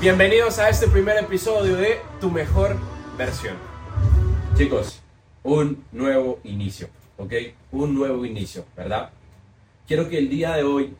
Bienvenidos 0.00 0.58
a 0.58 0.68
este 0.68 0.86
primer 0.88 1.16
episodio 1.16 1.76
de 1.76 2.00
Tu 2.20 2.30
Mejor 2.30 2.76
Versión. 3.16 3.56
Chicos, 4.54 5.00
un 5.42 5.82
nuevo 5.92 6.40
inicio, 6.44 6.88
¿ok? 7.16 7.32
Un 7.72 7.94
nuevo 7.94 8.26
inicio, 8.26 8.66
¿verdad? 8.76 9.10
Quiero 9.86 10.08
que 10.10 10.18
el 10.18 10.28
día 10.28 10.56
de 10.56 10.64
hoy 10.64 10.94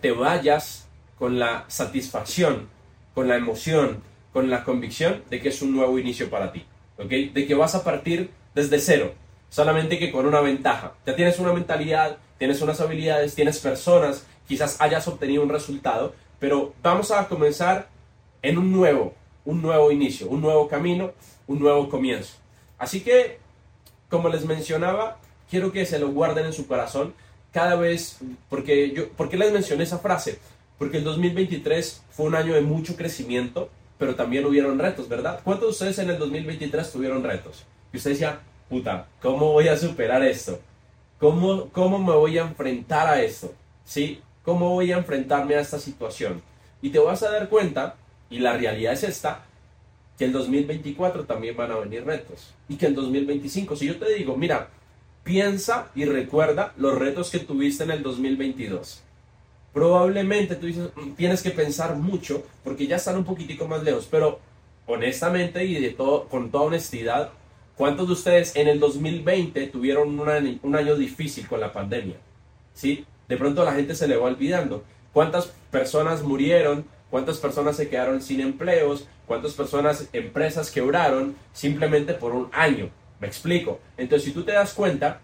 te, 0.00 0.10
vayas 0.10 0.88
con 1.16 1.38
la 1.38 1.64
satisfacción, 1.68 2.68
con 3.14 3.28
la 3.28 3.36
emoción, 3.36 4.02
con 4.32 4.50
la 4.50 4.64
convicción 4.64 5.22
de 5.30 5.40
que 5.40 5.50
es 5.50 5.62
un 5.62 5.72
nuevo 5.72 5.96
inicio 5.98 6.28
para 6.28 6.50
ti, 6.50 6.64
¿ok? 6.96 7.10
De 7.32 7.46
que 7.46 7.54
vas 7.54 7.76
a 7.76 7.84
partir 7.84 8.30
desde 8.52 8.80
cero, 8.80 9.12
solamente 9.48 9.98
que 9.98 10.10
con 10.10 10.26
una 10.26 10.40
ventaja. 10.40 10.94
Ya 11.06 11.14
tienes 11.14 11.38
una 11.38 11.52
mentalidad, 11.52 12.16
tienes 12.36 12.60
unas 12.62 12.80
habilidades, 12.80 13.36
tienes 13.36 13.60
personas, 13.60 14.26
quizás 14.48 14.80
hayas 14.80 15.06
obtenido 15.06 15.42
un 15.44 15.50
resultado, 15.50 16.14
pero 16.40 16.74
vamos 16.82 17.12
a 17.12 17.28
comenzar 17.28 17.88
en 18.42 18.58
un 18.58 18.72
nuevo, 18.72 19.14
un 19.44 19.62
nuevo 19.62 19.90
inicio, 19.90 20.28
un 20.28 20.40
nuevo 20.40 20.68
camino, 20.68 21.12
un 21.46 21.58
nuevo 21.58 21.88
comienzo. 21.88 22.34
Así 22.78 23.00
que, 23.00 23.38
como 24.08 24.28
les 24.28 24.44
mencionaba, 24.44 25.18
quiero 25.50 25.72
que 25.72 25.86
se 25.86 25.98
lo 25.98 26.08
guarden 26.10 26.46
en 26.46 26.52
su 26.52 26.66
corazón 26.66 27.14
cada 27.52 27.74
vez, 27.74 28.18
porque 28.48 28.92
yo, 28.92 29.08
¿por 29.10 29.28
qué 29.28 29.36
les 29.36 29.52
mencioné 29.52 29.84
esa 29.84 29.98
frase? 29.98 30.38
Porque 30.78 30.98
el 30.98 31.04
2023 31.04 32.02
fue 32.10 32.26
un 32.26 32.34
año 32.34 32.54
de 32.54 32.60
mucho 32.60 32.96
crecimiento, 32.96 33.68
pero 33.98 34.14
también 34.14 34.46
hubieron 34.46 34.78
retos, 34.78 35.08
¿verdad? 35.08 35.40
¿Cuántos 35.42 35.68
de 35.68 35.72
ustedes 35.72 35.98
en 35.98 36.10
el 36.10 36.18
2023 36.18 36.92
tuvieron 36.92 37.24
retos? 37.24 37.64
Y 37.92 37.96
usted 37.96 38.10
decía, 38.10 38.40
puta, 38.68 39.08
¿cómo 39.20 39.52
voy 39.52 39.68
a 39.68 39.76
superar 39.76 40.22
esto? 40.22 40.60
¿Cómo, 41.18 41.68
cómo 41.70 41.98
me 41.98 42.12
voy 42.12 42.38
a 42.38 42.42
enfrentar 42.42 43.08
a 43.08 43.20
esto? 43.20 43.52
¿Sí? 43.84 44.20
¿Cómo 44.44 44.70
voy 44.70 44.92
a 44.92 44.98
enfrentarme 44.98 45.56
a 45.56 45.60
esta 45.60 45.80
situación? 45.80 46.40
Y 46.80 46.90
te 46.90 47.00
vas 47.00 47.22
a 47.24 47.30
dar 47.30 47.48
cuenta 47.48 47.96
y 48.30 48.38
la 48.38 48.56
realidad 48.56 48.92
es 48.92 49.04
esta, 49.04 49.44
que 50.18 50.24
en 50.24 50.32
2024 50.32 51.24
también 51.24 51.56
van 51.56 51.70
a 51.70 51.76
venir 51.76 52.04
retos. 52.04 52.54
Y 52.68 52.76
que 52.76 52.86
en 52.86 52.94
2025, 52.94 53.76
si 53.76 53.86
yo 53.86 53.96
te 53.98 54.12
digo, 54.14 54.36
mira, 54.36 54.68
piensa 55.22 55.90
y 55.94 56.04
recuerda 56.04 56.72
los 56.76 56.98
retos 56.98 57.30
que 57.30 57.38
tuviste 57.38 57.84
en 57.84 57.92
el 57.92 58.02
2022. 58.02 59.02
Probablemente 59.72 60.56
tú 60.56 60.66
dices, 60.66 60.90
mm, 60.96 61.12
tienes 61.12 61.42
que 61.42 61.50
pensar 61.50 61.94
mucho 61.96 62.42
porque 62.64 62.86
ya 62.86 62.96
están 62.96 63.16
un 63.16 63.24
poquitico 63.24 63.68
más 63.68 63.82
lejos, 63.82 64.08
pero 64.10 64.40
honestamente 64.86 65.64
y 65.64 65.80
de 65.80 65.90
todo, 65.90 66.28
con 66.28 66.50
toda 66.50 66.64
honestidad, 66.64 67.30
¿cuántos 67.76 68.08
de 68.08 68.14
ustedes 68.14 68.56
en 68.56 68.68
el 68.68 68.80
2020 68.80 69.66
tuvieron 69.68 70.18
un 70.18 70.58
un 70.62 70.74
año 70.74 70.96
difícil 70.96 71.46
con 71.46 71.60
la 71.60 71.72
pandemia? 71.72 72.16
¿Sí? 72.74 73.04
De 73.28 73.36
pronto 73.36 73.64
la 73.64 73.74
gente 73.74 73.94
se 73.94 74.08
le 74.08 74.16
va 74.16 74.26
olvidando. 74.26 74.82
¿Cuántas 75.12 75.52
personas 75.70 76.22
murieron 76.22 76.86
cuántas 77.10 77.38
personas 77.38 77.76
se 77.76 77.88
quedaron 77.88 78.22
sin 78.22 78.40
empleos, 78.40 79.06
cuántas 79.26 79.52
personas, 79.52 80.08
empresas 80.12 80.70
quebraron 80.70 81.36
simplemente 81.52 82.14
por 82.14 82.32
un 82.32 82.48
año. 82.52 82.90
Me 83.20 83.26
explico. 83.26 83.80
Entonces, 83.96 84.26
si 84.26 84.32
tú 84.32 84.44
te 84.44 84.52
das 84.52 84.74
cuenta, 84.74 85.20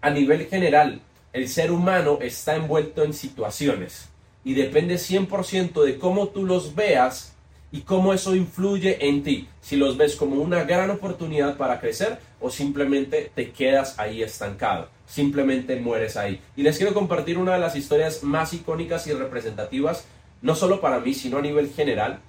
a 0.00 0.10
nivel 0.10 0.46
general, 0.46 1.00
el 1.32 1.48
ser 1.48 1.70
humano 1.70 2.18
está 2.20 2.56
envuelto 2.56 3.04
en 3.04 3.14
situaciones 3.14 4.08
y 4.44 4.54
depende 4.54 4.96
100% 4.96 5.82
de 5.84 5.98
cómo 5.98 6.28
tú 6.28 6.44
los 6.44 6.74
veas 6.74 7.34
y 7.70 7.80
cómo 7.82 8.12
eso 8.12 8.34
influye 8.34 9.08
en 9.08 9.22
ti. 9.22 9.48
Si 9.60 9.76
los 9.76 9.96
ves 9.96 10.16
como 10.16 10.36
una 10.42 10.64
gran 10.64 10.90
oportunidad 10.90 11.56
para 11.56 11.80
crecer 11.80 12.18
o 12.40 12.50
simplemente 12.50 13.30
te 13.34 13.50
quedas 13.50 13.98
ahí 13.98 14.22
estancado, 14.22 14.88
simplemente 15.06 15.76
mueres 15.76 16.16
ahí. 16.16 16.40
Y 16.54 16.62
les 16.62 16.76
quiero 16.76 16.92
compartir 16.92 17.38
una 17.38 17.54
de 17.54 17.60
las 17.60 17.76
historias 17.76 18.22
más 18.22 18.52
icónicas 18.52 19.06
y 19.06 19.12
representativas 19.12 20.04
no 20.42 20.56
solo 20.56 20.80
para 20.80 20.98
mí, 20.98 21.14
sino 21.14 21.38
a 21.38 21.42
nivel 21.42 21.70
general. 21.70 22.20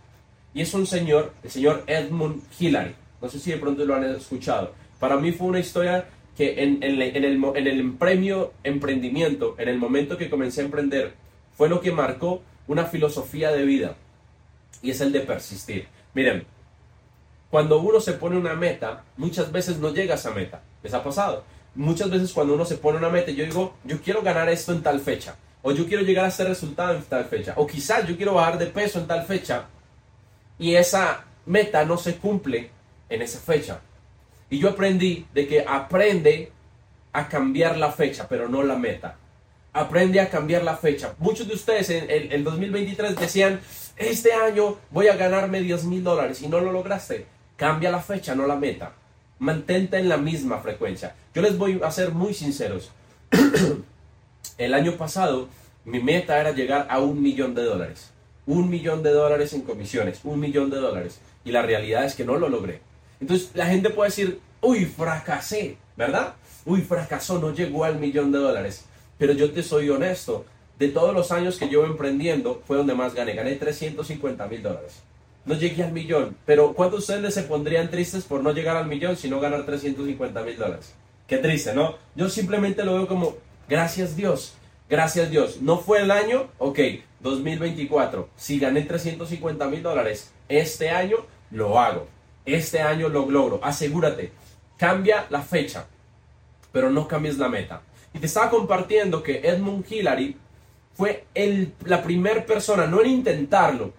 Y 0.53 0.61
es 0.61 0.73
un 0.73 0.86
señor, 0.86 1.33
el 1.44 1.50
señor 1.50 1.83
Edmund 1.88 2.44
Hillary. 2.58 2.95
No 3.22 3.30
sé 3.30 3.39
si 3.39 3.52
de 3.52 3.58
pronto 3.58 3.83
lo 3.86 3.95
han 3.95 4.03
escuchado. 4.03 4.73
Para 5.00 5.17
mí 5.17 5.31
fue 5.31 5.47
una 5.47 5.59
historia 5.59 6.06
que 6.38 6.63
en, 6.63 6.81
el, 6.84 7.01
el 7.01 7.94
premio 7.94 8.53
emprendimiento, 8.63 9.56
en 9.57 9.68
el 9.68 9.78
momento 9.78 10.18
que 10.18 10.29
comencé 10.29 10.62
a 10.62 10.66
emprender, 10.66 11.13
fue 11.56 11.69
lo 11.69 11.81
que 11.81 11.91
marcó 11.91 12.41
una 12.68 12.85
filosofía 12.85 13.51
de 13.51 13.66
vida. 13.66 13.96
Y 14.81 14.91
es 14.91 15.01
el 15.01 15.12
de 15.12 15.22
persistir. 15.22 15.88
Miren, 16.13 16.45
cuando 17.50 17.80
uno 17.80 18.00
se 18.00 18.13
pone 18.13 18.38
una 18.38 18.56
meta, 18.56 19.03
muchas 19.18 19.51
veces 19.51 19.80
no 19.80 19.94
llega 19.94 20.13
a 20.13 20.18
esa 20.18 20.31
meta. 20.31 20.62
¿Les 20.84 20.94
ha 20.94 21.03
pasado? 21.03 21.44
Muchas 21.75 22.09
veces 22.12 22.31
cuando 22.31 22.53
uno 22.53 22.66
se 22.66 22.78
pone 22.78 23.00
una 23.00 23.09
meta, 23.09 23.31
yo 23.31 23.44
digo, 23.44 23.74
yo 23.84 24.00
quiero 24.01 24.22
ganar 24.22 24.50
esto 24.50 24.72
en 24.72 24.84
tal 24.84 25.00
fecha 25.00 25.35
o 25.63 25.72
yo 25.72 25.88
quiero 25.88 26.03
llegar 26.03 26.25
a 26.25 26.28
este 26.28 26.44
resultado 26.44 26.96
en 26.96 27.03
tal 27.03 27.25
fecha, 27.25 27.53
o 27.56 27.66
quizás 27.66 28.06
yo 28.06 28.16
quiero 28.16 28.35
bajar 28.35 28.59
de 28.59 28.68
peso 28.68 29.00
en 29.00 29.07
tal 29.07 29.25
fecha 29.25 29.66
y 30.59 30.75
esa 30.75 31.24
meta 31.46 31.84
no 31.85 31.97
se 31.97 32.18
cumple 32.18 32.69
en 33.09 33.22
esa 33.22 33.40
fecha. 33.40 33.79
Y 34.50 34.59
yo 34.59 34.69
aprendí 34.69 35.25
de 35.34 35.47
que 35.47 35.66
aprende 35.68 36.51
a 37.12 37.28
cambiar 37.28 37.78
la 37.78 37.91
fecha, 37.91 38.28
pero 38.28 38.47
no 38.47 38.62
la 38.62 38.75
meta. 38.75 39.18
Aprende 39.72 40.19
a 40.19 40.29
cambiar 40.29 40.63
la 40.63 40.78
fecha. 40.78 41.16
Muchos 41.18 41.47
de 41.47 41.56
ustedes 41.56 41.90
en 41.90 42.31
el 42.31 42.44
2023 42.44 43.16
decían, 43.16 43.62
este 43.95 44.34
año 44.34 44.78
voy 44.91 45.07
a 45.07 45.16
ganarme 45.16 45.62
10 45.62 45.85
mil 45.85 46.03
dólares 46.03 46.41
y 46.41 46.47
no 46.47 46.59
lo 46.59 46.72
lograste. 46.72 47.25
Cambia 47.56 47.90
la 47.90 48.01
fecha, 48.01 48.35
no 48.35 48.45
la 48.45 48.56
meta. 48.56 48.94
Mantente 49.40 49.97
en 49.97 50.09
la 50.09 50.18
misma 50.18 50.59
frecuencia. 50.59 51.16
Yo 51.34 51.41
les 51.41 51.57
voy 51.57 51.81
a 51.84 51.90
ser 51.90 52.12
muy 52.12 52.34
sinceros. 52.34 52.91
El 54.58 54.74
año 54.74 54.97
pasado 54.97 55.47
mi 55.86 56.00
meta 56.00 56.40
era 56.40 56.52
llegar 56.52 56.88
a 56.90 57.00
un 57.00 57.22
millón 57.22 57.56
de 57.56 57.64
dólares. 57.64 58.12
Un 58.46 58.69
millón 58.69 59.03
de 59.03 59.12
dólares 59.12 59.53
en 59.53 59.62
comisiones, 59.62 60.19
un 60.24 60.40
millón 60.40 60.69
de 60.69 60.78
dólares. 60.78 61.19
Y 61.44 61.52
la 61.52 61.62
realidad 61.62 62.06
es 62.06 62.16
que 62.16 62.24
no 62.24 62.38
lo 62.38 62.50
logré. 62.50 62.81
Entonces 63.19 63.52
la 63.53 63.66
gente 63.66 63.90
puede 63.90 64.09
decir, 64.09 64.40
uy, 64.62 64.86
fracasé, 64.86 65.78
¿verdad? 65.97 66.36
Uy, 66.66 66.81
fracasó, 66.81 67.40
no 67.40 67.53
llegó 67.53 67.84
al 67.84 68.00
millón 68.00 68.31
de 68.31 68.40
dólares. 68.40 68.86
Pero 69.18 69.34
yo 69.34 69.52
te 69.52 69.63
soy 69.63 69.90
honesto, 69.90 70.46
de 70.80 70.90
todos 70.90 71.13
los 71.13 71.31
años 71.31 71.58
que 71.58 71.68
llevo 71.68 71.86
emprendiendo, 71.86 72.62
fue 72.66 72.78
donde 72.78 72.96
más 72.96 73.13
gané. 73.13 73.34
Gané 73.34 73.56
350 73.56 74.47
mil 74.47 74.62
dólares. 74.62 75.02
No 75.46 75.56
llegué 75.56 75.84
al 75.84 75.92
millón. 75.92 76.36
Pero 76.46 76.74
¿cuántos 76.74 77.08
de 77.08 77.16
ustedes 77.16 77.34
se 77.34 77.44
pondrían 77.44 77.90
tristes 77.90 78.24
por 78.24 78.42
no 78.42 78.52
llegar 78.53 78.78
al 78.78 78.88
millón, 78.88 79.18
sino 79.18 79.40
ganar 79.40 79.66
350 79.66 80.42
mil 80.44 80.58
dólares? 80.58 80.94
Qué 81.28 81.38
triste, 81.38 81.74
¿no? 81.74 81.96
Yo 82.16 82.30
simplemente 82.30 82.84
lo 82.84 82.96
veo 82.96 83.08
como, 83.08 83.36
Gracias 83.68 84.16
Dios, 84.16 84.56
gracias 84.90 85.29
Dios. 85.29 85.62
No 85.62 85.78
fue 85.78 86.01
el 86.01 86.12
año, 86.12 86.50
ok, 86.57 86.79
2024. 87.22 88.29
Si 88.35 88.59
gané 88.59 88.81
350 88.81 89.68
mil 89.68 89.81
dólares 89.81 90.31
este 90.50 90.90
año, 90.90 91.18
lo 91.51 91.79
hago. 91.79 92.07
Este 92.46 92.81
año 92.81 93.09
lo 93.09 93.29
logro. 93.29 93.59
Asegúrate, 93.63 94.31
cambia 94.78 95.25
la 95.29 95.41
fecha, 95.41 95.85
pero 96.72 96.90
no 96.90 97.07
cambies 97.07 97.38
la 97.38 97.50
meta. 97.50 97.81
Y 98.13 98.19
te 98.19 98.25
estaba 98.25 98.50
compartiendo 98.50 99.24
que 99.24 99.41
Edmund 99.44 99.85
Hillary 99.90 100.38
fue 100.94 101.25
el, 101.34 101.74
la 101.85 102.03
primera 102.03 102.45
persona, 102.45 102.85
no 102.85 103.01
en 103.01 103.09
intentarlo, 103.09 103.94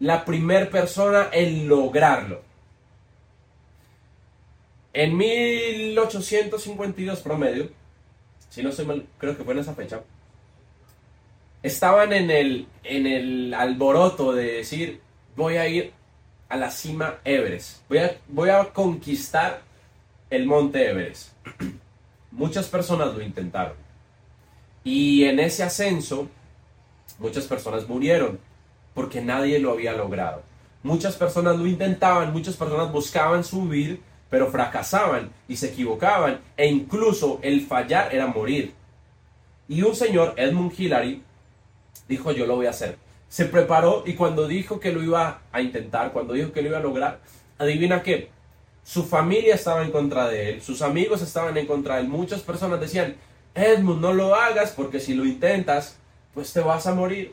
la 0.00 0.24
primera 0.24 0.68
persona 0.68 1.28
en 1.32 1.68
lograrlo. 1.68 2.42
En 4.92 5.16
1852 5.16 7.20
promedio, 7.20 7.68
si 8.50 8.62
no 8.62 8.68
estoy 8.68 8.84
mal, 8.84 9.06
creo 9.16 9.36
que 9.36 9.44
fue 9.44 9.54
en 9.54 9.60
esa 9.60 9.74
fecha, 9.74 10.02
estaban 11.62 12.12
en 12.12 12.30
el, 12.30 12.66
en 12.84 13.06
el 13.06 13.54
alboroto 13.54 14.32
de 14.32 14.52
decir, 14.52 15.00
voy 15.36 15.56
a 15.56 15.66
ir 15.68 15.92
a 16.48 16.56
la 16.56 16.70
cima 16.70 17.20
Everest, 17.24 17.88
voy 17.88 17.98
a, 17.98 18.16
voy 18.28 18.50
a 18.50 18.64
conquistar 18.72 19.62
el 20.28 20.46
monte 20.46 20.90
Everest. 20.90 21.32
Muchas 22.30 22.68
personas 22.68 23.14
lo 23.14 23.22
intentaron. 23.22 23.74
Y 24.84 25.24
en 25.24 25.40
ese 25.40 25.62
ascenso, 25.62 26.28
muchas 27.18 27.44
personas 27.46 27.86
murieron 27.88 28.38
porque 28.94 29.20
nadie 29.20 29.58
lo 29.58 29.72
había 29.72 29.92
logrado. 29.92 30.42
Muchas 30.82 31.16
personas 31.16 31.58
lo 31.58 31.66
intentaban, 31.66 32.32
muchas 32.32 32.56
personas 32.56 32.90
buscaban 32.90 33.44
subir, 33.44 34.00
pero 34.30 34.50
fracasaban 34.50 35.30
y 35.48 35.56
se 35.56 35.66
equivocaban 35.68 36.40
e 36.56 36.68
incluso 36.68 37.40
el 37.42 37.66
fallar 37.66 38.14
era 38.14 38.28
morir. 38.28 38.72
Y 39.68 39.82
un 39.82 39.94
señor, 39.94 40.34
Edmund 40.36 40.72
Hillary, 40.76 41.22
dijo 42.08 42.32
yo 42.32 42.46
lo 42.46 42.56
voy 42.56 42.66
a 42.66 42.70
hacer. 42.70 42.96
Se 43.28 43.44
preparó 43.44 44.04
y 44.06 44.14
cuando 44.14 44.48
dijo 44.48 44.80
que 44.80 44.92
lo 44.92 45.02
iba 45.02 45.42
a 45.52 45.60
intentar, 45.60 46.12
cuando 46.12 46.34
dijo 46.34 46.52
que 46.52 46.62
lo 46.62 46.68
iba 46.68 46.78
a 46.78 46.82
lograr, 46.82 47.20
adivina 47.58 48.02
qué, 48.02 48.30
su 48.84 49.04
familia 49.04 49.54
estaba 49.54 49.82
en 49.82 49.90
contra 49.90 50.28
de 50.28 50.50
él, 50.50 50.62
sus 50.62 50.82
amigos 50.82 51.22
estaban 51.22 51.56
en 51.56 51.66
contra 51.66 51.96
de 51.96 52.02
él, 52.02 52.08
muchas 52.08 52.40
personas 52.40 52.80
decían, 52.80 53.16
Edmund, 53.54 54.00
no 54.00 54.12
lo 54.12 54.34
hagas 54.34 54.72
porque 54.72 55.00
si 55.00 55.14
lo 55.14 55.24
intentas, 55.24 55.98
pues 56.34 56.52
te 56.52 56.60
vas 56.60 56.86
a 56.86 56.94
morir. 56.94 57.32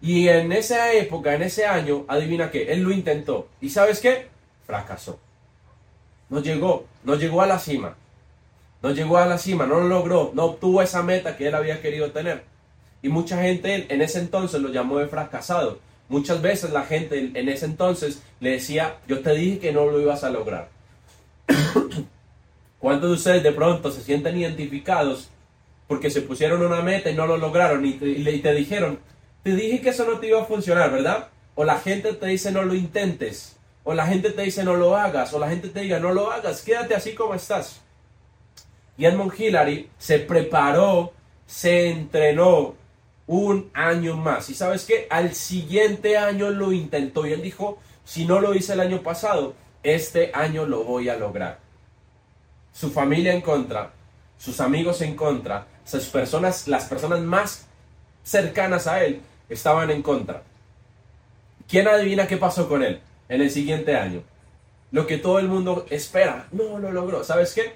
Y 0.00 0.28
en 0.28 0.52
esa 0.52 0.92
época, 0.92 1.34
en 1.34 1.42
ese 1.42 1.66
año, 1.66 2.04
adivina 2.08 2.50
qué, 2.50 2.72
él 2.72 2.82
lo 2.82 2.90
intentó. 2.90 3.48
¿Y 3.60 3.70
sabes 3.70 4.00
qué? 4.00 4.28
Fracasó. 4.66 5.18
No 6.28 6.40
llegó, 6.40 6.86
no 7.04 7.14
llegó 7.14 7.42
a 7.42 7.46
la 7.46 7.58
cima. 7.58 7.96
No 8.82 8.90
llegó 8.90 9.18
a 9.18 9.26
la 9.26 9.38
cima, 9.38 9.66
no 9.66 9.80
lo 9.80 9.88
logró, 9.88 10.32
no 10.34 10.44
obtuvo 10.44 10.82
esa 10.82 11.02
meta 11.02 11.36
que 11.36 11.48
él 11.48 11.54
había 11.54 11.80
querido 11.80 12.10
tener. 12.10 12.44
Y 13.02 13.08
mucha 13.08 13.40
gente 13.42 13.86
en 13.88 14.02
ese 14.02 14.18
entonces 14.18 14.60
lo 14.60 14.70
llamó 14.70 14.98
de 14.98 15.08
fracasado. 15.08 15.78
Muchas 16.08 16.40
veces 16.42 16.70
la 16.70 16.84
gente 16.84 17.30
en 17.34 17.48
ese 17.48 17.66
entonces 17.66 18.22
le 18.40 18.50
decía, 18.50 18.98
yo 19.08 19.20
te 19.20 19.32
dije 19.32 19.58
que 19.58 19.72
no 19.72 19.86
lo 19.86 20.00
ibas 20.00 20.24
a 20.24 20.30
lograr. 20.30 20.68
¿Cuántos 22.78 23.10
de 23.10 23.14
ustedes 23.16 23.42
de 23.42 23.52
pronto 23.52 23.90
se 23.90 24.02
sienten 24.02 24.36
identificados 24.36 25.30
porque 25.88 26.10
se 26.10 26.22
pusieron 26.22 26.64
una 26.64 26.82
meta 26.82 27.10
y 27.10 27.14
no 27.14 27.26
lo 27.26 27.36
lograron 27.36 27.84
y 27.84 27.94
te, 27.94 28.06
y 28.06 28.40
te 28.40 28.52
dijeron, 28.54 28.98
te 29.42 29.54
dije 29.54 29.80
que 29.80 29.90
eso 29.90 30.04
no 30.04 30.18
te 30.18 30.28
iba 30.28 30.42
a 30.42 30.44
funcionar, 30.44 30.90
¿verdad? 30.92 31.28
O 31.54 31.64
la 31.64 31.78
gente 31.78 32.12
te 32.12 32.26
dice 32.26 32.52
no 32.52 32.62
lo 32.62 32.74
intentes, 32.74 33.55
o 33.88 33.94
la 33.94 34.04
gente 34.04 34.30
te 34.30 34.42
dice 34.42 34.64
no 34.64 34.74
lo 34.74 34.96
hagas, 34.96 35.32
o 35.32 35.38
la 35.38 35.48
gente 35.48 35.68
te 35.68 35.80
diga 35.80 36.00
no 36.00 36.12
lo 36.12 36.32
hagas, 36.32 36.60
quédate 36.62 36.96
así 36.96 37.14
como 37.14 37.34
estás. 37.34 37.80
Y 38.98 39.04
Edmund 39.04 39.32
Hillary 39.38 39.88
se 39.96 40.18
preparó, 40.18 41.12
se 41.46 41.90
entrenó 41.90 42.74
un 43.28 43.70
año 43.74 44.16
más. 44.16 44.50
Y 44.50 44.54
sabes 44.54 44.84
qué, 44.86 45.06
al 45.08 45.34
siguiente 45.34 46.18
año 46.18 46.50
lo 46.50 46.72
intentó 46.72 47.26
y 47.26 47.32
él 47.32 47.42
dijo, 47.42 47.78
si 48.04 48.24
no 48.24 48.40
lo 48.40 48.56
hice 48.56 48.72
el 48.72 48.80
año 48.80 49.02
pasado, 49.02 49.54
este 49.84 50.32
año 50.34 50.66
lo 50.66 50.82
voy 50.82 51.08
a 51.08 51.16
lograr. 51.16 51.60
Su 52.72 52.90
familia 52.90 53.34
en 53.34 53.40
contra, 53.40 53.92
sus 54.36 54.60
amigos 54.60 55.00
en 55.00 55.14
contra, 55.14 55.64
sus 55.84 56.06
personas, 56.06 56.66
las 56.66 56.86
personas 56.86 57.20
más 57.20 57.66
cercanas 58.24 58.88
a 58.88 59.04
él 59.04 59.20
estaban 59.48 59.92
en 59.92 60.02
contra. 60.02 60.42
¿Quién 61.68 61.86
adivina 61.86 62.26
qué 62.26 62.36
pasó 62.36 62.68
con 62.68 62.82
él 62.82 63.00
en 63.28 63.40
el 63.40 63.50
siguiente 63.50 63.96
año? 63.96 64.22
Lo 64.92 65.06
que 65.06 65.18
todo 65.18 65.38
el 65.38 65.48
mundo 65.48 65.86
espera. 65.90 66.48
No 66.52 66.78
lo 66.78 66.92
logró. 66.92 67.24
¿Sabes 67.24 67.54
qué? 67.54 67.74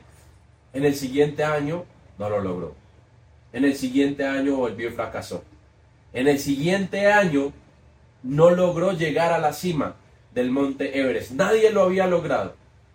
En 0.73 0.85
el 0.85 0.95
siguiente 0.95 1.45
año 1.45 1.85
no 2.19 2.31
lo 2.31 2.41
logró. 2.41 2.75
En 3.53 3.65
el 3.65 3.75
siguiente 3.77 4.25
año 4.25 4.57
volvió 4.57 4.89
y 4.89 4.93
fracasó. 4.93 5.43
En 6.13 6.29
el 6.29 6.39
siguiente 6.39 7.07
año 7.07 7.53
no 8.23 8.51
logró 8.51 8.93
llegar 8.93 9.33
a 9.33 9.39
la 9.39 9.53
cima 9.53 9.97
del 10.35 10.51
monte 10.51 10.99
Everest. 10.99 11.33
Nadie 11.33 11.71
lo 11.71 11.83
había 11.83 12.07
logrado. 12.07 12.55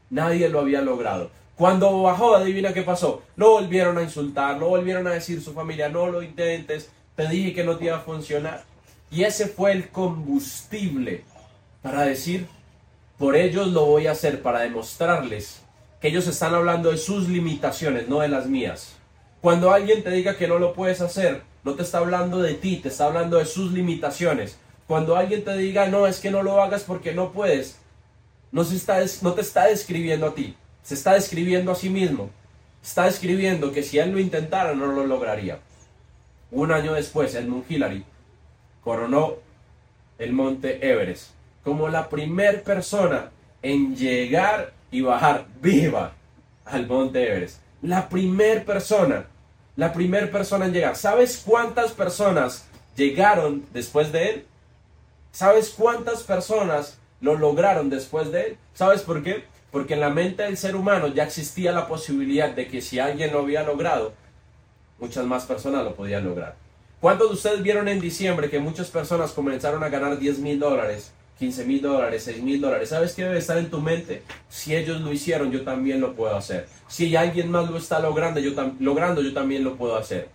Nadie 0.10 0.50
lo 0.50 0.60
había 0.60 0.82
logrado. 0.82 1.30
Cuando 1.56 2.02
bajó, 2.02 2.36
adivina 2.36 2.74
qué 2.74 2.82
pasó. 2.82 3.24
Lo 3.36 3.52
volvieron 3.52 3.98
a 3.98 4.04
insultar, 4.04 4.58
lo 4.58 4.68
volvieron 4.68 5.08
a 5.08 5.12
decir 5.12 5.42
su 5.42 5.54
familia, 5.54 5.88
no 5.90 6.08
lo 6.08 6.22
intentes, 6.22 6.90
te 7.16 7.28
dije 7.28 7.54
que 7.54 7.64
no 7.64 7.78
te 7.78 7.86
iba 7.86 7.98
a 7.98 8.02
funcionar. 8.02 8.64
Y 9.10 9.24
ese 9.24 9.48
fue 9.48 9.72
el 9.72 9.90
combustible 9.90 11.24
para 11.86 12.02
decir, 12.02 12.48
por 13.20 13.36
ellos 13.36 13.68
lo 13.68 13.86
voy 13.86 14.08
a 14.08 14.14
hacer, 14.14 14.42
para 14.42 14.62
demostrarles 14.62 15.62
que 16.02 16.08
ellos 16.08 16.26
están 16.26 16.56
hablando 16.56 16.90
de 16.90 16.98
sus 16.98 17.30
limitaciones, 17.30 18.10
no 18.10 18.22
de 18.22 18.28
las 18.28 18.48
mías. 18.48 18.96
Cuando 19.40 19.72
alguien 19.72 20.04
te 20.04 20.10
diga 20.10 20.36
que 20.36 20.48
no 20.48 20.58
lo 20.58 20.74
puedes 20.74 21.00
hacer, 21.02 21.44
no 21.64 21.76
te 21.76 21.84
está 21.84 22.00
hablando 22.00 22.42
de 22.42 22.56
ti, 22.56 22.78
te 22.78 22.88
está 22.88 23.06
hablando 23.06 23.38
de 23.38 23.46
sus 23.46 23.72
limitaciones. 23.72 24.58
Cuando 24.88 25.16
alguien 25.16 25.44
te 25.44 25.56
diga, 25.58 25.86
no, 25.86 26.08
es 26.08 26.20
que 26.20 26.32
no 26.32 26.42
lo 26.42 26.60
hagas 26.60 26.82
porque 26.82 27.14
no 27.14 27.32
puedes, 27.32 27.78
no, 28.52 28.64
se 28.64 28.78
está, 28.78 28.98
no 29.22 29.34
te 29.34 29.42
está 29.42 29.68
describiendo 29.68 30.26
a 30.26 30.34
ti, 30.34 30.56
se 30.82 30.96
está 30.96 31.14
describiendo 31.14 31.72
a 31.72 31.76
sí 31.76 31.92
mismo. 31.92 32.32
Está 32.84 33.04
describiendo 33.04 33.72
que 33.72 33.84
si 33.84 34.00
él 34.00 34.10
lo 34.10 34.18
intentara 34.18 34.74
no 34.74 34.88
lo 34.88 35.06
lograría. 35.06 35.60
Un 36.50 36.72
año 36.72 36.94
después, 36.94 37.36
Edmund 37.36 37.66
Hillary 37.70 38.04
coronó 38.82 39.36
el 40.18 40.34
monte 40.34 40.80
Everest 40.82 41.36
como 41.66 41.90
la 41.90 42.08
primera 42.08 42.62
persona 42.62 43.32
en 43.62 43.94
llegar 43.96 44.72
y 44.90 45.02
bajar 45.02 45.46
viva 45.62 46.14
al 46.64 46.88
monte 46.88 47.28
Everest. 47.28 47.60
La 47.82 48.08
primera 48.08 48.64
persona 48.64 49.26
la 49.76 49.92
primera 49.92 50.32
persona 50.32 50.66
en 50.66 50.74
llegar. 50.74 50.96
¿Sabes 50.96 51.42
cuántas 51.46 51.92
personas 51.92 52.66
llegaron 52.96 53.66
después 53.74 54.12
de 54.12 54.30
él? 54.30 54.46
¿Sabes 55.32 55.70
cuántas 55.70 56.24
personas 56.24 56.98
lo 57.20 57.36
lograron 57.36 57.90
después 57.90 58.32
de 58.32 58.42
él? 58.42 58.58
¿Sabes 58.74 59.02
por 59.02 59.22
qué? 59.22 59.44
Porque 59.72 59.96
en 59.96 60.00
la 60.00 60.10
mente 60.10 60.44
del 60.44 60.58
ser 60.58 60.76
humano 60.76 61.08
ya 61.08 61.24
existía 61.24 61.74
la 61.74 61.88
posibilidad 61.88 62.52
de 62.52 62.68
que 62.68 62.82
si 62.82 63.00
alguien 63.00 63.34
lo 63.34 63.40
había 63.40 63.64
logrado, 63.64 64.14
muchas 65.00 65.26
más 65.26 65.46
personas 65.46 65.84
lo 65.84 65.96
podían 65.96 66.24
lograr. 66.24 66.56
¿Cuántos 67.02 67.28
de 67.28 67.34
ustedes 67.34 67.62
vieron 67.62 67.90
en 67.90 68.00
diciembre 68.00 68.50
que 68.50 68.60
muchas 68.60 68.90
personas 68.90 69.34
comenzaron 69.34 69.84
a 69.84 69.90
ganar 69.90 70.18
10 70.18 70.40
mil 70.40 70.58
dólares 70.58 71.12
15 71.40 71.66
mil 71.66 71.82
dólares, 71.82 72.24
6 72.24 72.42
mil 72.42 72.62
dólares. 72.62 72.90
¿Sabes 72.90 73.14
qué 73.14 73.24
debe 73.24 73.40
estar 73.40 73.58
en 73.58 73.70
tu 73.70 73.82
mente? 73.82 74.24
Si 74.50 74.76
ellos 74.76 75.02
lo 75.02 75.12
hicieron, 75.12 75.52
yo 75.52 75.64
también 75.64 76.00
lo 76.00 76.16
puedo 76.16 76.36
hacer. 76.36 76.68
Si 76.88 77.16
alguien 77.16 77.52
más 77.52 77.70
lo 77.70 77.78
está 77.78 78.00
logrando, 78.00 78.40
yo, 78.40 78.52
logrando, 78.80 79.22
yo 79.22 79.34
también 79.34 79.64
lo 79.64 79.76
puedo 79.76 79.98
hacer. 79.98 80.30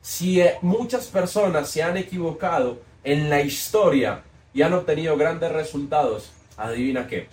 Si 0.00 0.40
eh, 0.40 0.54
muchas 0.62 1.08
personas 1.08 1.68
se 1.68 1.82
han 1.82 1.96
equivocado 1.96 2.80
en 3.02 3.28
la 3.28 3.40
historia 3.40 4.22
y 4.54 4.62
han 4.62 4.72
obtenido 4.72 5.16
grandes 5.16 5.50
resultados, 5.50 6.30
adivina 6.56 7.08
qué, 7.08 7.28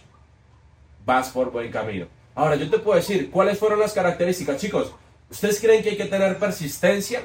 vas 1.06 1.30
por 1.30 1.52
buen 1.52 1.72
camino. 1.72 2.08
Ahora, 2.34 2.56
yo 2.56 2.69
te 2.69 2.80
puedo 2.80 2.98
decir, 2.98 3.30
¿cuáles 3.30 3.60
fueron 3.60 3.80
las 3.80 3.94
características? 3.94 4.60
Chicos, 4.60 4.92
¿ustedes 5.30 5.60
creen 5.62 5.84
que 5.84 5.92
hay 5.92 5.98
que 5.98 6.06
tener 6.06 6.40
persistencia? 6.40 7.22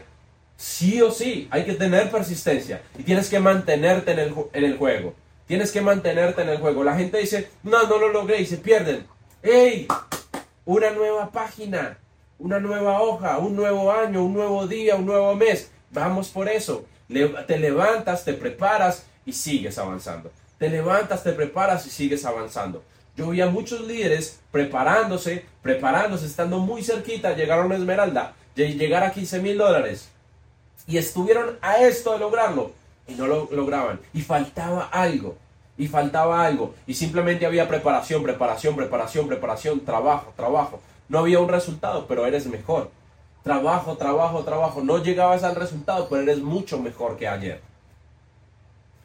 Sí 0.56 1.00
o 1.00 1.10
sí, 1.10 1.48
hay 1.50 1.64
que 1.64 1.74
tener 1.74 2.10
persistencia 2.10 2.82
y 2.98 3.02
tienes 3.04 3.30
que 3.30 3.38
mantenerte 3.38 4.12
en 4.12 4.18
el, 4.18 4.34
en 4.52 4.64
el 4.64 4.76
juego. 4.76 5.14
Tienes 5.48 5.72
que 5.72 5.80
mantenerte 5.80 6.42
en 6.42 6.50
el 6.50 6.58
juego. 6.58 6.84
La 6.84 6.94
gente 6.94 7.16
dice, 7.16 7.48
no, 7.62 7.84
no 7.86 7.96
lo 7.96 8.12
logré 8.12 8.42
y 8.42 8.46
se 8.46 8.58
pierden. 8.58 9.06
¡Ey! 9.42 9.88
Una 10.66 10.90
nueva 10.90 11.30
página, 11.32 11.96
una 12.38 12.60
nueva 12.60 13.00
hoja, 13.00 13.38
un 13.38 13.56
nuevo 13.56 13.90
año, 13.90 14.22
un 14.22 14.34
nuevo 14.34 14.66
día, 14.66 14.96
un 14.96 15.06
nuevo 15.06 15.34
mes. 15.34 15.70
Vamos 15.90 16.28
por 16.28 16.50
eso. 16.50 16.84
te 17.08 17.58
levantas, 17.58 18.26
te 18.26 18.34
preparas 18.34 19.06
y 19.24 19.32
sigues 19.32 19.78
avanzando. 19.78 20.30
Te 20.58 20.68
levantas, 20.68 21.24
te 21.24 21.32
preparas 21.32 21.86
y 21.86 21.90
sigues 21.90 22.26
avanzando. 22.26 22.84
Yo 23.16 23.30
vi 23.30 23.40
a 23.40 23.46
muchos 23.46 23.80
líderes 23.80 24.40
preparándose, 24.52 25.46
preparándose, 25.62 26.26
estando 26.26 26.58
muy 26.58 26.84
cerquita, 26.84 27.34
llegaron 27.34 27.72
a 27.72 27.76
Esmeralda, 27.76 28.34
llegar 28.54 29.02
a 29.02 29.12
15 29.12 29.40
mil 29.40 29.56
dólares. 29.56 30.10
Y 30.86 30.98
estuvieron 30.98 31.56
a 31.62 31.78
esto 31.78 32.12
de 32.12 32.18
lograrlo 32.18 32.72
y 33.08 33.14
no 33.14 33.26
lo 33.26 33.48
lograban. 33.50 34.00
Y 34.12 34.20
faltaba 34.20 34.84
algo. 34.84 35.36
Y 35.76 35.88
faltaba 35.88 36.44
algo. 36.44 36.74
Y 36.86 36.94
simplemente 36.94 37.46
había 37.46 37.66
preparación, 37.66 38.22
preparación, 38.22 38.76
preparación, 38.76 39.26
preparación, 39.26 39.80
trabajo, 39.80 40.32
trabajo. 40.36 40.80
No 41.08 41.20
había 41.20 41.40
un 41.40 41.48
resultado, 41.48 42.06
pero 42.06 42.26
eres 42.26 42.46
mejor. 42.46 42.90
Trabajo, 43.42 43.96
trabajo, 43.96 44.44
trabajo. 44.44 44.82
No 44.82 45.02
llegabas 45.02 45.42
al 45.42 45.56
resultado, 45.56 46.08
pero 46.08 46.22
eres 46.22 46.40
mucho 46.40 46.78
mejor 46.78 47.16
que 47.16 47.26
ayer. 47.26 47.62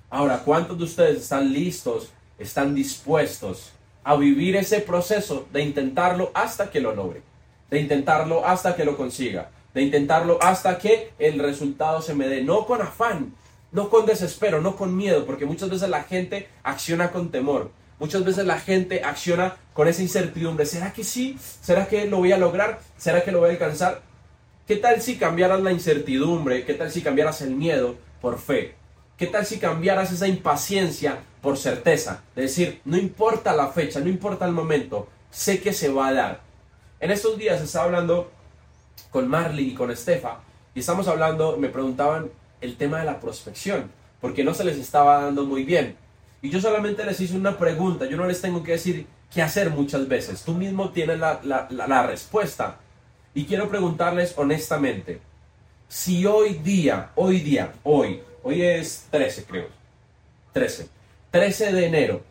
Ahora, 0.09 0.39
¿cuántos 0.39 0.77
de 0.77 0.83
ustedes 0.83 1.22
están 1.22 1.53
listos, 1.53 2.12
están 2.38 2.75
dispuestos 2.75 3.72
a 4.03 4.15
vivir 4.15 4.55
ese 4.57 4.81
proceso 4.81 5.48
de 5.53 5.62
intentarlo 5.62 6.31
hasta 6.33 6.69
que 6.69 6.81
lo 6.81 6.93
logre? 6.93 7.22
De 7.69 7.79
intentarlo 7.79 8.45
hasta 8.45 8.75
que 8.75 8.83
lo 8.83 8.98
consiga. 8.98 9.50
De 9.74 9.81
intentarlo 9.81 10.38
hasta 10.41 10.77
que 10.77 11.13
el 11.19 11.39
resultado 11.39 12.01
se 12.01 12.13
me 12.13 12.27
dé. 12.27 12.43
No 12.43 12.65
con 12.65 12.81
afán, 12.81 13.33
no 13.74 13.89
con 13.89 14.06
desespero, 14.06 14.62
no 14.62 14.75
con 14.75 14.96
miedo, 14.96 15.25
porque 15.25 15.46
muchas 15.46 15.70
veces 15.70 15.89
la 15.89 16.03
gente 16.03 16.48
acciona 16.63 17.12
con 17.12 17.32
temor. 17.32 17.72
Muchas 18.00 18.24
veces 18.24 18.46
la 18.46 18.60
gente 18.60 19.03
acciona 19.03 19.56
con 19.74 19.88
esa 19.88 20.03
incertidumbre. 20.03 20.65
¿Será 20.65 20.94
que 20.94 21.03
sí? 21.03 21.38
¿Será 21.62 21.88
que 21.88 22.06
lo 22.06 22.18
voy 22.18 22.32
a 22.32 22.38
lograr? 22.38 22.80
¿Será 22.98 23.24
que 23.24 23.32
lo 23.32 23.39
voy 23.39 23.50
a 23.50 23.53
alcanzar? 23.53 24.01
¿Qué 24.68 24.75
tal 24.75 25.01
si 25.01 25.18
cambiaras 25.18 25.62
la 25.62 25.72
incertidumbre? 25.72 26.65
¿Qué 26.65 26.75
tal 26.75 26.92
si 26.92 27.01
cambiaras 27.01 27.42
el 27.42 27.56
miedo 27.56 27.96
por 28.22 28.39
fe? 28.39 28.75
¿Qué 29.18 29.27
tal 29.27 29.46
si 29.46 29.58
cambiaras 29.58 30.12
esa 30.12 30.27
impaciencia 30.27 31.20
por 31.42 31.58
certeza? 31.58 32.22
De 32.36 32.44
decir, 32.44 32.80
no 32.86 32.98
importa 32.98 33.56
la 33.56 33.70
fecha, 33.70 34.00
no 34.00 34.10
importa 34.10 34.46
el 34.46 34.51
momento, 34.51 35.08
sé 35.32 35.62
que 35.62 35.74
se 35.74 35.89
va 35.89 36.10
a 36.10 36.13
dar. 36.13 36.42
En 37.00 37.10
estos 37.10 37.38
días 37.38 37.62
estaba 37.62 37.86
hablando 37.86 38.32
con 39.10 39.27
Marley 39.27 39.70
y 39.70 39.75
con 39.75 39.92
Estefa 39.92 40.42
y 40.75 40.80
estamos 40.80 41.08
hablando, 41.08 41.58
me 41.58 41.70
preguntaban 41.70 42.30
el 42.63 42.77
tema 42.77 43.00
de 43.00 43.05
la 43.05 43.20
prospección, 43.20 43.91
porque 44.22 44.43
no 44.43 44.53
se 44.53 44.63
les 44.63 44.77
estaba 44.77 45.22
dando 45.24 45.46
muy 45.46 45.63
bien. 45.63 45.96
Y 46.41 46.50
yo 46.50 46.60
solamente 46.60 47.05
les 47.05 47.20
hice 47.20 47.36
una 47.36 47.58
pregunta, 47.58 48.05
yo 48.05 48.17
no 48.17 48.25
les 48.25 48.41
tengo 48.41 48.63
que 48.63 48.74
decir 48.74 49.05
qué 49.34 49.41
hacer 49.41 49.70
muchas 49.70 50.08
veces, 50.08 50.43
tú 50.43 50.53
mismo 50.53 50.89
tienes 50.89 51.20
la, 51.20 51.39
la 51.43 52.08
respuesta. 52.08 52.79
Y 53.34 53.46
quiero 53.46 53.70
preguntarles 53.70 54.34
honestamente, 54.38 55.20
si 55.88 56.25
hoy 56.25 56.55
día, 56.55 57.12
hoy 57.15 57.39
día, 57.39 57.74
hoy, 57.84 58.22
hoy 58.41 58.62
es 58.62 59.08
13 59.12 59.46
creo, 59.46 59.67
13, 60.51 60.88
13 61.32 61.72
de 61.72 61.86
enero, 61.86 62.22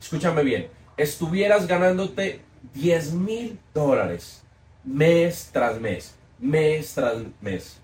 escúchame 0.00 0.42
bien, 0.42 0.68
estuvieras 0.96 1.66
ganándote 1.66 2.40
10 2.74 3.12
mil 3.12 3.58
dólares 3.74 4.42
mes 4.84 5.50
tras 5.52 5.80
mes, 5.80 6.14
mes 6.38 6.94
tras 6.94 7.16
mes. 7.40 7.80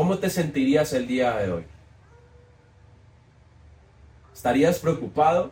¿Cómo 0.00 0.16
te 0.16 0.30
sentirías 0.30 0.94
el 0.94 1.06
día 1.06 1.36
de 1.36 1.52
hoy? 1.52 1.64
¿Estarías 4.32 4.78
preocupado? 4.78 5.50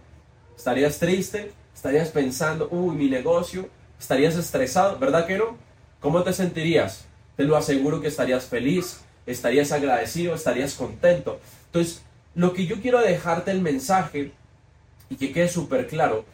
¿Estarías 0.56 0.98
triste? 0.98 1.52
¿Estarías 1.74 2.08
pensando, 2.08 2.66
uy, 2.70 2.96
mi 2.96 3.10
negocio? 3.10 3.68
¿Estarías 4.00 4.36
estresado? 4.36 4.98
¿Verdad 4.98 5.26
que 5.26 5.36
no? 5.36 5.58
¿Cómo 6.00 6.22
te 6.22 6.32
sentirías? 6.32 7.04
Te 7.36 7.44
lo 7.44 7.58
aseguro 7.58 8.00
que 8.00 8.08
estarías 8.08 8.46
feliz, 8.46 9.02
estarías 9.26 9.70
agradecido, 9.70 10.34
estarías 10.34 10.72
contento. 10.72 11.40
Entonces, 11.66 12.02
lo 12.34 12.54
que 12.54 12.64
yo 12.64 12.80
quiero 12.80 13.02
dejarte 13.02 13.50
el 13.50 13.60
mensaje 13.60 14.32
y 15.10 15.16
que 15.16 15.30
quede 15.30 15.50
súper 15.50 15.88
claro, 15.88 16.24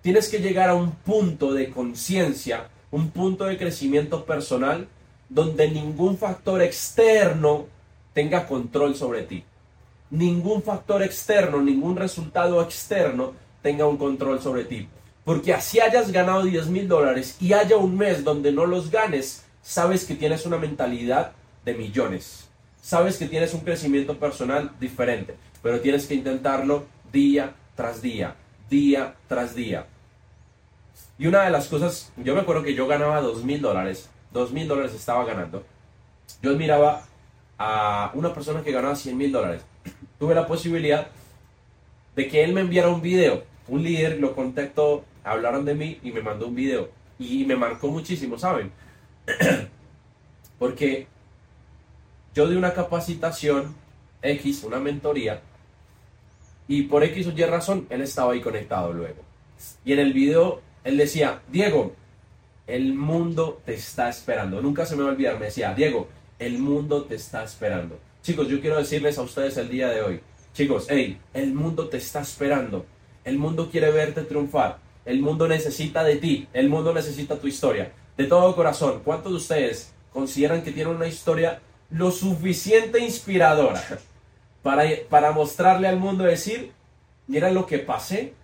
tienes 0.00 0.30
que 0.30 0.38
llegar 0.38 0.70
a 0.70 0.74
un 0.74 0.92
punto 0.92 1.52
de 1.52 1.68
conciencia, 1.68 2.70
un 2.90 3.10
punto 3.10 3.44
de 3.44 3.58
crecimiento 3.58 4.24
personal 4.24 4.88
donde 5.32 5.70
ningún 5.70 6.18
factor 6.18 6.60
externo 6.60 7.66
tenga 8.12 8.46
control 8.46 8.94
sobre 8.94 9.22
ti. 9.22 9.42
Ningún 10.10 10.62
factor 10.62 11.02
externo, 11.02 11.62
ningún 11.62 11.96
resultado 11.96 12.60
externo 12.60 13.32
tenga 13.62 13.86
un 13.86 13.96
control 13.96 14.42
sobre 14.42 14.64
ti. 14.64 14.86
Porque 15.24 15.54
así 15.54 15.80
hayas 15.80 16.12
ganado 16.12 16.42
10 16.42 16.66
mil 16.66 16.86
dólares 16.86 17.38
y 17.40 17.54
haya 17.54 17.78
un 17.78 17.96
mes 17.96 18.24
donde 18.24 18.52
no 18.52 18.66
los 18.66 18.90
ganes, 18.90 19.46
sabes 19.62 20.04
que 20.04 20.16
tienes 20.16 20.44
una 20.44 20.58
mentalidad 20.58 21.32
de 21.64 21.74
millones. 21.74 22.48
Sabes 22.82 23.16
que 23.16 23.26
tienes 23.26 23.54
un 23.54 23.60
crecimiento 23.60 24.18
personal 24.18 24.72
diferente, 24.80 25.36
pero 25.62 25.80
tienes 25.80 26.06
que 26.06 26.14
intentarlo 26.14 26.84
día 27.10 27.54
tras 27.74 28.02
día, 28.02 28.34
día 28.68 29.14
tras 29.28 29.54
día. 29.54 29.86
Y 31.16 31.26
una 31.26 31.44
de 31.44 31.50
las 31.50 31.68
cosas, 31.68 32.12
yo 32.18 32.34
me 32.34 32.42
acuerdo 32.42 32.64
que 32.64 32.74
yo 32.74 32.86
ganaba 32.86 33.22
2 33.22 33.44
mil 33.44 33.62
dólares, 33.62 34.10
2 34.32 34.52
mil 34.52 34.68
dólares 34.68 34.94
estaba 34.94 35.24
ganando. 35.24 35.64
Yo 36.42 36.54
miraba 36.56 37.04
a 37.58 38.10
una 38.14 38.32
persona 38.32 38.62
que 38.62 38.72
ganaba 38.72 38.96
100 38.96 39.16
mil 39.16 39.32
dólares. 39.32 39.62
Tuve 40.18 40.34
la 40.34 40.46
posibilidad 40.46 41.08
de 42.16 42.28
que 42.28 42.44
él 42.44 42.52
me 42.52 42.60
enviara 42.60 42.88
un 42.88 43.02
video. 43.02 43.44
Un 43.68 43.82
líder 43.82 44.18
lo 44.18 44.34
contactó, 44.34 45.04
hablaron 45.24 45.64
de 45.64 45.74
mí 45.74 45.98
y 46.02 46.12
me 46.12 46.20
mandó 46.20 46.48
un 46.48 46.54
video. 46.54 46.90
Y 47.18 47.44
me 47.44 47.56
marcó 47.56 47.88
muchísimo, 47.88 48.38
¿saben? 48.38 48.72
Porque 50.58 51.06
yo 52.34 52.48
di 52.48 52.56
una 52.56 52.72
capacitación 52.72 53.74
X, 54.22 54.64
una 54.64 54.78
mentoría, 54.78 55.42
y 56.68 56.82
por 56.82 57.04
X 57.04 57.26
o 57.26 57.32
Y 57.32 57.44
razón, 57.44 57.86
él 57.90 58.02
estaba 58.02 58.32
ahí 58.32 58.40
conectado 58.40 58.92
luego. 58.92 59.22
Y 59.84 59.92
en 59.92 59.98
el 59.98 60.12
video, 60.12 60.62
él 60.84 60.96
decía, 60.96 61.42
Diego, 61.48 61.94
el 62.66 62.94
mundo 62.94 63.60
te 63.64 63.74
está 63.74 64.08
esperando. 64.08 64.60
Nunca 64.60 64.86
se 64.86 64.96
me 64.96 65.02
va 65.02 65.10
a 65.10 65.12
olvidar, 65.12 65.38
me 65.38 65.46
decía, 65.46 65.74
Diego, 65.74 66.08
el 66.38 66.58
mundo 66.58 67.04
te 67.04 67.16
está 67.16 67.44
esperando. 67.44 67.98
Chicos, 68.22 68.48
yo 68.48 68.60
quiero 68.60 68.78
decirles 68.78 69.18
a 69.18 69.22
ustedes 69.22 69.56
el 69.56 69.68
día 69.68 69.88
de 69.88 70.02
hoy, 70.02 70.20
chicos, 70.54 70.86
hey, 70.88 71.18
el 71.34 71.52
mundo 71.54 71.88
te 71.88 71.96
está 71.96 72.20
esperando. 72.20 72.86
El 73.24 73.38
mundo 73.38 73.68
quiere 73.70 73.90
verte 73.90 74.22
triunfar. 74.22 74.78
El 75.04 75.20
mundo 75.20 75.48
necesita 75.48 76.04
de 76.04 76.16
ti. 76.16 76.48
El 76.52 76.68
mundo 76.68 76.92
necesita 76.92 77.38
tu 77.38 77.46
historia. 77.46 77.92
De 78.16 78.24
todo 78.24 78.54
corazón, 78.54 79.00
¿cuántos 79.04 79.32
de 79.32 79.38
ustedes 79.38 79.92
consideran 80.12 80.62
que 80.62 80.72
tienen 80.72 80.94
una 80.94 81.06
historia 81.06 81.60
lo 81.90 82.10
suficiente 82.10 83.00
inspiradora 83.00 83.82
para, 84.62 84.84
para 85.08 85.32
mostrarle 85.32 85.88
al 85.88 85.98
mundo, 85.98 86.24
decir, 86.24 86.72
miren 87.26 87.54
lo 87.54 87.66
que 87.66 87.78
pasé, 87.78 88.34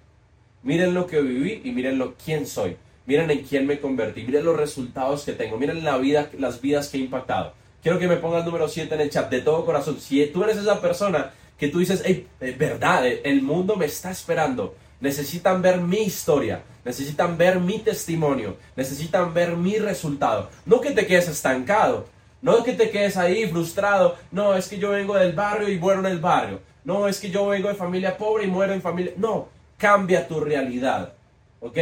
miren 0.62 0.94
lo 0.94 1.06
que 1.06 1.20
viví 1.20 1.62
y 1.64 1.72
miren 1.72 1.98
lo, 1.98 2.14
quién 2.14 2.46
soy, 2.46 2.76
miren 3.08 3.30
en 3.30 3.40
quién 3.40 3.66
me 3.66 3.80
convertí, 3.80 4.22
miren 4.22 4.44
los 4.44 4.56
resultados 4.56 5.24
que 5.24 5.32
tengo, 5.32 5.56
miren 5.56 5.82
la 5.82 5.96
vida, 5.96 6.28
las 6.38 6.60
vidas 6.60 6.88
que 6.88 6.98
he 6.98 7.00
impactado. 7.00 7.54
Quiero 7.82 7.98
que 7.98 8.06
me 8.06 8.18
ponga 8.18 8.40
el 8.40 8.44
número 8.44 8.68
7 8.68 8.94
en 8.94 9.00
el 9.00 9.08
chat 9.08 9.30
de 9.30 9.40
todo 9.40 9.64
corazón. 9.64 9.98
Si 9.98 10.24
tú 10.26 10.44
eres 10.44 10.58
esa 10.58 10.78
persona 10.82 11.32
que 11.58 11.68
tú 11.68 11.78
dices, 11.78 12.02
hey, 12.04 12.28
verdad, 12.58 13.06
el 13.06 13.40
mundo 13.40 13.76
me 13.76 13.86
está 13.86 14.10
esperando. 14.10 14.74
Necesitan 15.00 15.62
ver 15.62 15.80
mi 15.80 16.02
historia, 16.02 16.62
necesitan 16.84 17.38
ver 17.38 17.60
mi 17.60 17.78
testimonio, 17.78 18.58
necesitan 18.76 19.32
ver 19.32 19.56
mi 19.56 19.78
resultado. 19.78 20.50
No 20.66 20.82
que 20.82 20.90
te 20.90 21.06
quedes 21.06 21.28
estancado, 21.28 22.06
no 22.42 22.62
que 22.62 22.74
te 22.74 22.90
quedes 22.90 23.16
ahí 23.16 23.46
frustrado. 23.46 24.16
No, 24.32 24.54
es 24.54 24.68
que 24.68 24.76
yo 24.76 24.90
vengo 24.90 25.14
del 25.14 25.32
barrio 25.32 25.70
y 25.70 25.78
muero 25.78 26.00
en 26.00 26.06
el 26.06 26.18
barrio. 26.18 26.60
No, 26.84 27.08
es 27.08 27.18
que 27.20 27.30
yo 27.30 27.46
vengo 27.46 27.68
de 27.68 27.74
familia 27.74 28.18
pobre 28.18 28.44
y 28.44 28.48
muero 28.48 28.74
en 28.74 28.82
familia. 28.82 29.14
No, 29.16 29.48
cambia 29.78 30.28
tu 30.28 30.40
realidad. 30.40 31.14
¿Ok? 31.60 31.78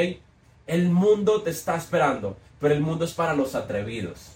El 0.66 0.88
mundo 0.90 1.42
te 1.42 1.50
está 1.50 1.76
esperando, 1.76 2.36
pero 2.60 2.74
el 2.74 2.80
mundo 2.80 3.04
es 3.04 3.12
para 3.12 3.34
los 3.34 3.54
atrevidos. 3.54 4.32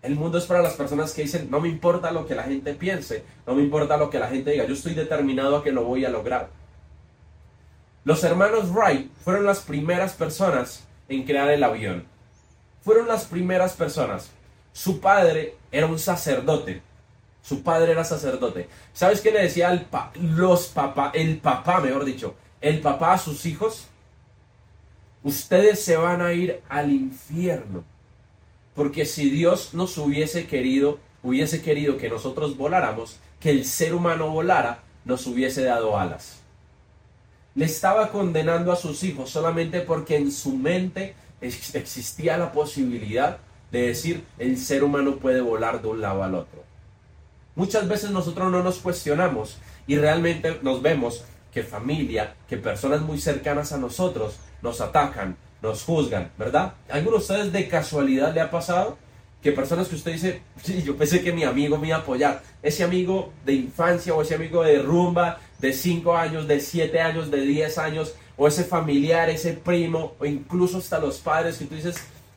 El 0.00 0.14
mundo 0.14 0.38
es 0.38 0.44
para 0.44 0.62
las 0.62 0.74
personas 0.74 1.12
que 1.12 1.22
dicen, 1.22 1.50
no 1.50 1.60
me 1.60 1.68
importa 1.68 2.12
lo 2.12 2.26
que 2.26 2.34
la 2.34 2.44
gente 2.44 2.72
piense, 2.74 3.24
no 3.46 3.54
me 3.54 3.62
importa 3.62 3.96
lo 3.96 4.08
que 4.10 4.18
la 4.18 4.28
gente 4.28 4.52
diga, 4.52 4.64
yo 4.64 4.74
estoy 4.74 4.94
determinado 4.94 5.56
a 5.56 5.64
que 5.64 5.72
lo 5.72 5.84
voy 5.84 6.04
a 6.04 6.10
lograr. 6.10 6.48
Los 8.04 8.24
hermanos 8.24 8.70
Wright 8.72 9.10
fueron 9.22 9.44
las 9.44 9.60
primeras 9.60 10.14
personas 10.14 10.84
en 11.08 11.24
crear 11.24 11.50
el 11.50 11.62
avión. 11.62 12.06
Fueron 12.82 13.08
las 13.08 13.24
primeras 13.24 13.74
personas. 13.74 14.30
Su 14.72 15.00
padre 15.00 15.56
era 15.72 15.86
un 15.86 15.98
sacerdote. 15.98 16.80
Su 17.42 17.62
padre 17.62 17.92
era 17.92 18.04
sacerdote. 18.04 18.68
¿Sabes 18.92 19.20
qué 19.20 19.30
le 19.30 19.42
decía 19.42 19.68
al 19.68 19.86
los 20.14 20.68
papá, 20.68 21.10
el 21.14 21.38
papá, 21.38 21.80
mejor 21.80 22.04
dicho, 22.04 22.34
el 22.60 22.80
papá 22.80 23.14
a 23.14 23.18
sus 23.18 23.44
hijos? 23.44 23.88
Ustedes 25.28 25.84
se 25.84 25.94
van 25.94 26.22
a 26.22 26.32
ir 26.32 26.62
al 26.70 26.90
infierno. 26.90 27.84
Porque 28.74 29.04
si 29.04 29.28
Dios 29.28 29.74
nos 29.74 29.98
hubiese 29.98 30.46
querido, 30.46 31.00
hubiese 31.22 31.60
querido 31.60 31.98
que 31.98 32.08
nosotros 32.08 32.56
voláramos, 32.56 33.18
que 33.38 33.50
el 33.50 33.66
ser 33.66 33.94
humano 33.94 34.30
volara, 34.30 34.84
nos 35.04 35.26
hubiese 35.26 35.64
dado 35.64 35.98
alas. 35.98 36.40
Le 37.54 37.66
estaba 37.66 38.10
condenando 38.10 38.72
a 38.72 38.76
sus 38.76 39.04
hijos 39.04 39.28
solamente 39.28 39.82
porque 39.82 40.16
en 40.16 40.32
su 40.32 40.56
mente 40.56 41.14
existía 41.42 42.38
la 42.38 42.50
posibilidad 42.50 43.36
de 43.70 43.82
decir 43.82 44.24
el 44.38 44.56
ser 44.56 44.82
humano 44.82 45.16
puede 45.16 45.42
volar 45.42 45.82
de 45.82 45.88
un 45.88 46.00
lado 46.00 46.22
al 46.22 46.36
otro. 46.36 46.64
Muchas 47.54 47.86
veces 47.86 48.12
nosotros 48.12 48.50
no 48.50 48.62
nos 48.62 48.78
cuestionamos 48.78 49.58
y 49.86 49.98
realmente 49.98 50.58
nos 50.62 50.80
vemos 50.80 51.22
que 51.52 51.64
familia, 51.64 52.34
que 52.48 52.56
personas 52.56 53.02
muy 53.02 53.20
cercanas 53.20 53.72
a 53.72 53.76
nosotros 53.76 54.38
nos 54.62 54.80
atacan, 54.80 55.36
nos 55.62 55.82
juzgan, 55.84 56.30
¿verdad? 56.38 56.74
¿Alguno 56.90 57.16
de 57.16 57.22
ustedes 57.22 57.52
de 57.52 57.68
casualidad 57.68 58.34
le 58.34 58.40
ha 58.40 58.50
pasado 58.50 58.96
que 59.42 59.52
personas 59.52 59.88
que 59.88 59.96
usted 59.96 60.12
dice, 60.12 60.42
sí, 60.62 60.82
yo 60.82 60.96
pensé 60.96 61.22
que 61.22 61.32
mi 61.32 61.44
amigo 61.44 61.78
me 61.78 61.88
iba 61.88 61.96
a 61.96 62.00
apoyar, 62.00 62.42
ese 62.62 62.84
amigo 62.84 63.32
de 63.44 63.54
infancia 63.54 64.14
o 64.14 64.22
ese 64.22 64.34
amigo 64.34 64.62
de 64.62 64.80
rumba 64.80 65.38
de 65.58 65.72
5 65.72 66.16
años, 66.16 66.48
de 66.48 66.60
7 66.60 67.00
años, 67.00 67.30
de 67.30 67.40
10 67.40 67.78
años, 67.78 68.14
o 68.36 68.46
ese 68.46 68.64
familiar, 68.64 69.28
ese 69.28 69.52
primo, 69.52 70.14
o 70.18 70.24
incluso 70.24 70.78
hasta 70.78 70.98
los 70.98 71.18
padres 71.18 71.58
que 71.58 71.64
tú 71.64 71.74
dices, 71.74 71.96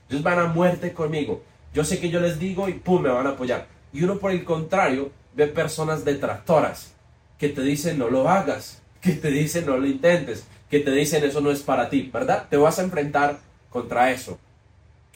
ellos 0.09 0.23
van 0.23 0.39
a 0.39 0.47
muerte 0.47 0.93
conmigo. 0.93 1.43
Yo 1.73 1.83
sé 1.83 1.99
que 1.99 2.09
yo 2.09 2.19
les 2.19 2.39
digo 2.39 2.67
y 2.67 2.73
pum, 2.73 3.01
me 3.01 3.09
van 3.09 3.27
a 3.27 3.31
apoyar. 3.31 3.67
Y 3.93 4.03
uno 4.03 4.17
por 4.17 4.31
el 4.31 4.43
contrario 4.43 5.11
ve 5.35 5.47
personas 5.47 6.03
detractoras 6.03 6.93
que 7.37 7.49
te 7.49 7.61
dicen 7.61 7.97
no 7.97 8.09
lo 8.09 8.27
hagas, 8.27 8.80
que 9.01 9.13
te 9.13 9.29
dicen 9.31 9.65
no 9.65 9.77
lo 9.77 9.87
intentes, 9.87 10.45
que 10.69 10.79
te 10.79 10.91
dicen 10.91 11.23
eso 11.23 11.41
no 11.41 11.51
es 11.51 11.61
para 11.61 11.89
ti, 11.89 12.09
¿verdad? 12.13 12.47
Te 12.49 12.57
vas 12.57 12.79
a 12.79 12.83
enfrentar 12.83 13.39
contra 13.69 14.11
eso. 14.11 14.39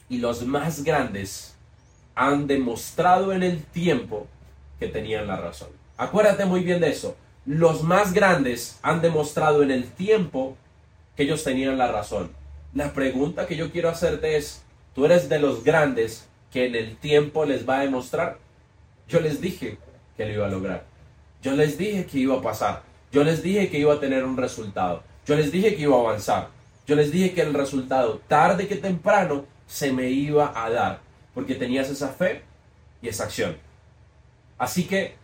Y 0.08 0.18
los 0.18 0.44
más 0.44 0.84
grandes 0.84 1.56
han 2.14 2.46
demostrado 2.46 3.32
en 3.32 3.42
el 3.42 3.62
tiempo 3.62 4.26
que 4.78 4.88
tenían 4.88 5.26
la 5.26 5.36
razón. 5.36 5.68
Acuérdate 5.96 6.44
muy 6.44 6.62
bien 6.62 6.80
de 6.80 6.90
eso. 6.90 7.16
Los 7.44 7.82
más 7.82 8.12
grandes 8.12 8.78
han 8.82 9.00
demostrado 9.00 9.62
en 9.62 9.70
el 9.70 9.90
tiempo 9.90 10.56
que 11.16 11.22
ellos 11.22 11.44
tenían 11.44 11.78
la 11.78 11.90
razón. 11.90 12.30
La 12.74 12.92
pregunta 12.92 13.46
que 13.46 13.56
yo 13.56 13.70
quiero 13.70 13.88
hacerte 13.88 14.36
es, 14.36 14.62
tú 14.94 15.06
eres 15.06 15.28
de 15.28 15.38
los 15.38 15.64
grandes 15.64 16.28
que 16.52 16.66
en 16.66 16.74
el 16.74 16.96
tiempo 16.96 17.44
les 17.44 17.68
va 17.68 17.78
a 17.78 17.82
demostrar. 17.82 18.38
Yo 19.08 19.20
les 19.20 19.40
dije 19.40 19.78
que 20.16 20.26
lo 20.26 20.32
iba 20.32 20.46
a 20.46 20.50
lograr. 20.50 20.84
Yo 21.42 21.52
les 21.52 21.78
dije 21.78 22.06
que 22.06 22.18
iba 22.18 22.36
a 22.36 22.42
pasar. 22.42 22.82
Yo 23.16 23.24
les 23.24 23.42
dije 23.42 23.70
que 23.70 23.78
iba 23.78 23.94
a 23.94 23.98
tener 23.98 24.24
un 24.24 24.36
resultado. 24.36 25.02
Yo 25.24 25.36
les 25.36 25.50
dije 25.50 25.74
que 25.74 25.84
iba 25.84 25.96
a 25.96 26.00
avanzar. 26.00 26.50
Yo 26.86 26.94
les 26.96 27.10
dije 27.10 27.32
que 27.32 27.40
el 27.40 27.54
resultado, 27.54 28.20
tarde 28.28 28.68
que 28.68 28.76
temprano, 28.76 29.46
se 29.66 29.90
me 29.90 30.10
iba 30.10 30.52
a 30.54 30.68
dar. 30.68 31.00
Porque 31.32 31.54
tenías 31.54 31.88
esa 31.88 32.08
fe 32.08 32.42
y 33.00 33.08
esa 33.08 33.24
acción. 33.24 33.56
Así 34.58 34.84
que 34.84 35.14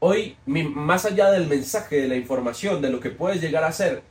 hoy, 0.00 0.36
más 0.44 1.06
allá 1.06 1.30
del 1.30 1.46
mensaje, 1.46 2.02
de 2.02 2.08
la 2.08 2.16
información, 2.16 2.82
de 2.82 2.90
lo 2.90 3.00
que 3.00 3.08
puedes 3.08 3.40
llegar 3.40 3.64
a 3.64 3.72
ser, 3.72 4.02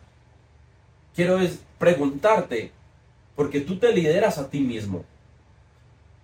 quiero 1.15 1.37
preguntarte 1.77 2.71
porque 3.35 3.61
tú 3.61 3.77
te 3.77 3.93
lideras 3.93 4.39
a 4.39 4.49
ti 4.49 4.59
mismo. 4.59 5.05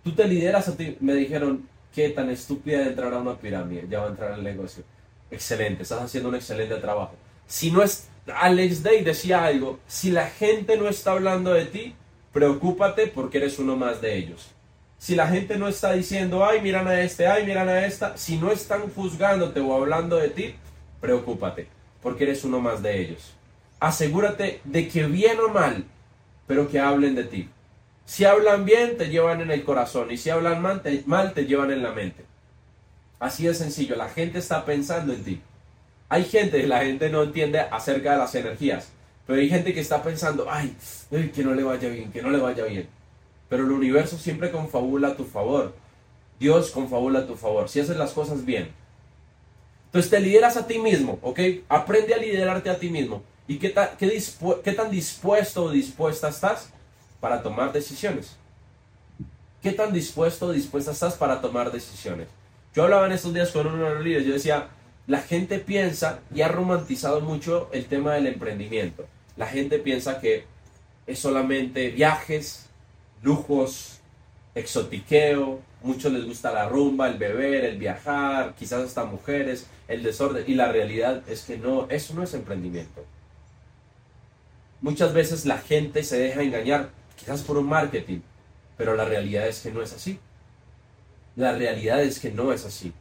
Tú 0.03 0.12
te 0.13 0.27
lideras 0.27 0.69
a 0.69 0.75
ti. 0.75 0.97
Me 1.01 1.13
dijeron, 1.13 1.69
qué 1.93 2.09
tan 2.09 2.31
estúpida 2.31 2.79
de 2.79 2.88
entrar 2.89 3.13
a 3.13 3.19
una 3.19 3.38
pirámide. 3.38 3.85
Ya 3.88 4.00
va 4.00 4.07
a 4.07 4.09
entrar 4.09 4.31
al 4.31 4.43
negocio. 4.43 4.83
Excelente, 5.32 5.84
estás 5.84 6.01
haciendo 6.01 6.29
un 6.29 6.36
excelente 6.36 6.75
trabajo. 6.75 7.15
Si 7.48 7.72
no 7.72 7.84
es. 7.84 8.10
Alex 8.27 8.82
Day 8.82 9.03
decía 9.03 9.46
algo. 9.46 9.79
Si 9.88 10.12
la 10.12 10.27
gente 10.27 10.77
no 10.77 10.88
está 10.88 11.12
hablando 11.12 11.53
de 11.53 11.65
ti, 11.65 11.96
preocúpate 12.34 13.08
porque 13.08 13.38
eres 13.38 13.60
uno 13.60 13.75
más 13.75 14.01
de 14.01 14.17
ellos. 14.17 14.51
Si 14.98 15.15
la 15.15 15.27
gente 15.27 15.58
no 15.58 15.67
está 15.67 15.91
diciendo, 15.91 16.44
ay, 16.46 16.62
miran 16.62 16.88
a 16.88 17.01
este, 17.01 17.27
ay, 17.27 17.46
miran 17.46 17.70
a 17.70 17.86
esta, 17.86 18.17
si 18.17 18.38
no 18.38 18.51
están 18.51 18.89
juzgándote 18.89 19.60
o 19.60 19.75
hablando 19.75 20.15
de 20.15 20.29
ti, 20.29 20.55
preocúpate, 21.00 21.67
porque 22.01 22.24
eres 22.24 22.44
uno 22.44 22.60
más 22.60 22.82
de 22.82 23.00
ellos. 23.00 23.34
Asegúrate 23.79 24.62
de 24.63 24.88
que 24.88 25.05
bien 25.05 25.38
o 25.39 25.50
mal 25.50 25.86
pero 26.48 26.70
que 26.70 26.79
hablen 26.79 27.15
de 27.15 27.24
ti. 27.24 27.50
Si 28.05 28.24
hablan 28.24 28.65
bien, 28.65 28.98
te 28.98 29.10
llevan 29.10 29.41
en 29.41 29.51
el 29.51 29.63
corazón, 29.63 30.12
y 30.12 30.17
si 30.17 30.29
hablan 30.29 30.62
mal 30.62 30.82
te, 30.82 31.03
mal, 31.05 31.34
te 31.34 31.46
llevan 31.46 31.72
en 31.72 31.82
la 31.82 31.91
mente. 31.91 32.25
Así 33.25 33.48
de 33.48 33.55
sencillo, 33.55 33.96
la 33.96 34.08
gente 34.08 34.38
está 34.38 34.63
pensando 34.65 35.12
en 35.12 35.24
ti. 35.24 35.41
Hay 36.10 36.25
gente, 36.25 36.62
la 36.67 36.84
gente 36.84 37.10
no 37.10 37.24
entiende 37.24 37.60
acerca 37.60 38.12
de 38.12 38.20
las 38.20 38.36
energías, 38.36 38.89
pero 39.25 39.41
hay 39.41 39.50
gente 39.50 39.74
que 39.74 39.79
está 39.79 40.03
pensando, 40.03 40.46
ay, 40.48 40.77
que 41.34 41.44
no 41.44 41.55
le 41.55 41.63
vaya 41.63 41.89
bien, 41.89 42.12
que 42.12 42.22
no 42.22 42.29
le 42.29 42.38
vaya 42.38 42.65
bien. 42.65 42.88
Pero 43.50 43.63
el 43.63 43.72
universo 43.72 44.20
siempre 44.20 44.51
confabula 44.51 45.08
a 45.08 45.15
tu 45.15 45.24
favor. 45.24 45.74
Dios 46.39 46.70
confabula 46.70 47.22
a 47.22 47.25
tu 47.25 47.36
favor, 47.36 47.67
si 47.67 47.79
haces 47.79 47.98
las 47.98 48.12
cosas 48.12 48.46
bien. 48.46 48.70
Entonces 49.88 50.12
te 50.12 50.20
lideras 50.20 50.55
a 50.55 50.67
ti 50.67 50.77
mismo, 50.77 51.17
¿ok? 51.24 51.39
Aprende 51.67 52.13
a 52.13 52.20
liderarte 52.20 52.70
a 52.70 52.77
ti 52.77 52.91
mismo. 52.91 53.24
¿Y 53.48 53.58
qué, 53.58 53.74
qué, 53.98 54.72
tan 54.74 54.91
dispuesto 54.91 55.63
o 55.63 55.72
dispuesta 55.72 56.29
estás 56.29 56.70
para 57.20 57.41
tomar 57.41 57.74
decisiones? 57.74 58.36
¿Qué 59.63 59.72
tan 59.72 59.91
dispuesto 59.91 60.46
o 60.46 60.51
dispuesta 60.51 60.91
estás 60.91 61.15
para 61.15 61.41
tomar 61.41 61.72
decisiones? 61.72 62.27
Yo 62.75 62.84
hablaba 62.84 63.05
en 63.05 63.13
estos 63.13 63.34
días 63.34 63.51
con 63.51 63.67
uno 63.67 63.88
de 63.88 63.96
los 63.96 64.03
líderes, 64.03 64.27
yo 64.27 64.34
decía, 64.34 64.67
la 65.08 65.22
gente 65.22 65.60
piensa 65.60 66.20
y 66.34 66.41
ha 66.41 66.50
romantizado 66.50 67.22
mucho 67.22 67.70
el 67.72 67.86
tema 67.86 68.15
del 68.15 68.27
emprendimiento. 68.27 69.08
La 69.38 69.48
gente 69.48 69.79
piensa 69.79 70.20
que 70.20 70.44
es 71.08 71.20
solamente 71.20 71.89
viajes, 71.91 72.67
lujos, 73.22 74.01
exotiqueo, 74.55 75.62
muchos 75.84 76.12
les 76.12 76.25
gusta 76.25 76.51
la 76.51 76.67
rumba, 76.67 77.08
el 77.08 77.17
beber, 77.17 77.63
el 77.63 77.77
viajar, 77.77 78.55
quizás 78.60 78.82
hasta 78.82 79.05
mujeres, 79.05 79.67
el 79.88 80.03
desorden. 80.03 80.44
Y 80.46 80.55
la 80.55 80.70
realidad 80.70 81.24
es 81.29 81.44
que 81.44 81.58
no, 81.58 81.88
eso 81.89 82.13
no 82.13 82.24
es 82.24 82.34
emprendimiento. 82.34 83.05
Muchas 84.82 85.13
veces 85.13 85.46
la 85.46 85.60
gente 85.60 86.03
se 86.03 86.20
deja 86.20 86.41
engañar, 86.41 86.89
quizás 87.15 87.41
por 87.41 87.58
un 87.58 87.67
marketing, 87.67 88.20
pero 88.75 88.96
la 88.96 89.05
realidad 89.05 89.48
es 89.48 89.62
que 89.62 89.72
no 89.72 89.82
es 89.82 89.94
así. 89.94 90.20
La 91.35 91.51
realidad 91.51 92.01
es 92.01 92.19
que 92.19 92.31
no 92.31 92.53
es 92.53 92.65
así. 92.65 92.93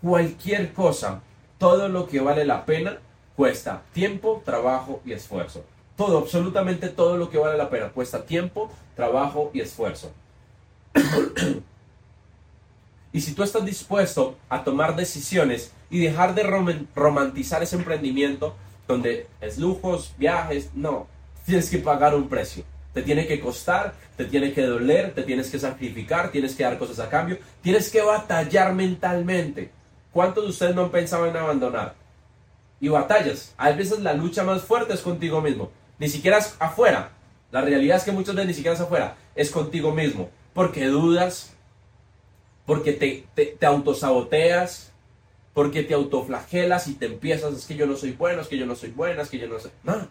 Cualquier 0.00 0.72
cosa, 0.72 1.20
todo 1.58 1.88
lo 1.88 2.06
que 2.06 2.20
vale 2.20 2.44
la 2.44 2.64
pena, 2.64 2.98
cuesta 3.36 3.82
tiempo, 3.92 4.42
trabajo 4.44 5.02
y 5.04 5.12
esfuerzo. 5.12 5.64
Todo, 5.96 6.18
absolutamente 6.18 6.88
todo 6.88 7.18
lo 7.18 7.28
que 7.28 7.38
vale 7.38 7.58
la 7.58 7.68
pena, 7.68 7.90
cuesta 7.90 8.24
tiempo, 8.24 8.70
trabajo 8.96 9.50
y 9.52 9.60
esfuerzo. 9.60 10.10
y 13.12 13.20
si 13.20 13.34
tú 13.34 13.42
estás 13.42 13.64
dispuesto 13.64 14.36
a 14.48 14.64
tomar 14.64 14.96
decisiones 14.96 15.72
y 15.90 16.00
dejar 16.00 16.34
de 16.34 16.44
romantizar 16.94 17.62
ese 17.62 17.76
emprendimiento 17.76 18.54
donde 18.88 19.26
es 19.40 19.58
lujos, 19.58 20.14
viajes, 20.16 20.70
no, 20.74 21.06
tienes 21.44 21.68
que 21.68 21.78
pagar 21.78 22.14
un 22.14 22.28
precio. 22.28 22.64
Te 22.92 23.02
tiene 23.02 23.26
que 23.26 23.40
costar, 23.40 23.94
te 24.16 24.24
tiene 24.24 24.52
que 24.52 24.62
doler, 24.62 25.14
te 25.14 25.22
tienes 25.22 25.50
que 25.50 25.58
sacrificar, 25.58 26.32
tienes 26.32 26.54
que 26.54 26.64
dar 26.64 26.78
cosas 26.78 26.98
a 26.98 27.08
cambio, 27.08 27.38
tienes 27.62 27.90
que 27.90 28.02
batallar 28.02 28.74
mentalmente. 28.74 29.70
¿Cuántos 30.12 30.44
de 30.44 30.50
ustedes 30.50 30.74
no 30.74 30.82
han 30.82 30.90
pensado 30.90 31.26
en 31.26 31.36
abandonar? 31.36 31.94
Y 32.80 32.88
batallas. 32.88 33.54
A 33.56 33.70
veces 33.70 34.00
la 34.00 34.14
lucha 34.14 34.42
más 34.42 34.62
fuerte 34.62 34.94
es 34.94 35.00
contigo 35.00 35.40
mismo. 35.40 35.70
Ni 35.98 36.08
siquiera 36.08 36.38
es 36.38 36.56
afuera. 36.58 37.10
La 37.52 37.60
realidad 37.60 37.98
es 37.98 38.04
que 38.04 38.12
muchas 38.12 38.34
veces 38.34 38.48
ni 38.48 38.54
siquiera 38.54 38.74
es 38.74 38.80
afuera. 38.80 39.16
Es 39.34 39.50
contigo 39.50 39.92
mismo. 39.92 40.30
Porque 40.52 40.86
dudas, 40.86 41.54
porque 42.66 42.92
te, 42.92 43.26
te, 43.34 43.46
te 43.46 43.66
autosaboteas, 43.66 44.90
porque 45.54 45.82
te 45.82 45.94
autoflagelas 45.94 46.88
y 46.88 46.94
te 46.94 47.06
empiezas, 47.06 47.54
es 47.54 47.66
que 47.66 47.76
yo 47.76 47.86
no 47.86 47.96
soy 47.96 48.12
bueno, 48.12 48.40
es 48.40 48.48
que 48.48 48.56
yo 48.56 48.66
no 48.66 48.76
soy 48.76 48.90
buena, 48.90 49.22
es 49.22 49.28
que 49.28 49.38
yo 49.38 49.48
no 49.48 49.58
sé. 49.58 49.70
No, 49.82 50.08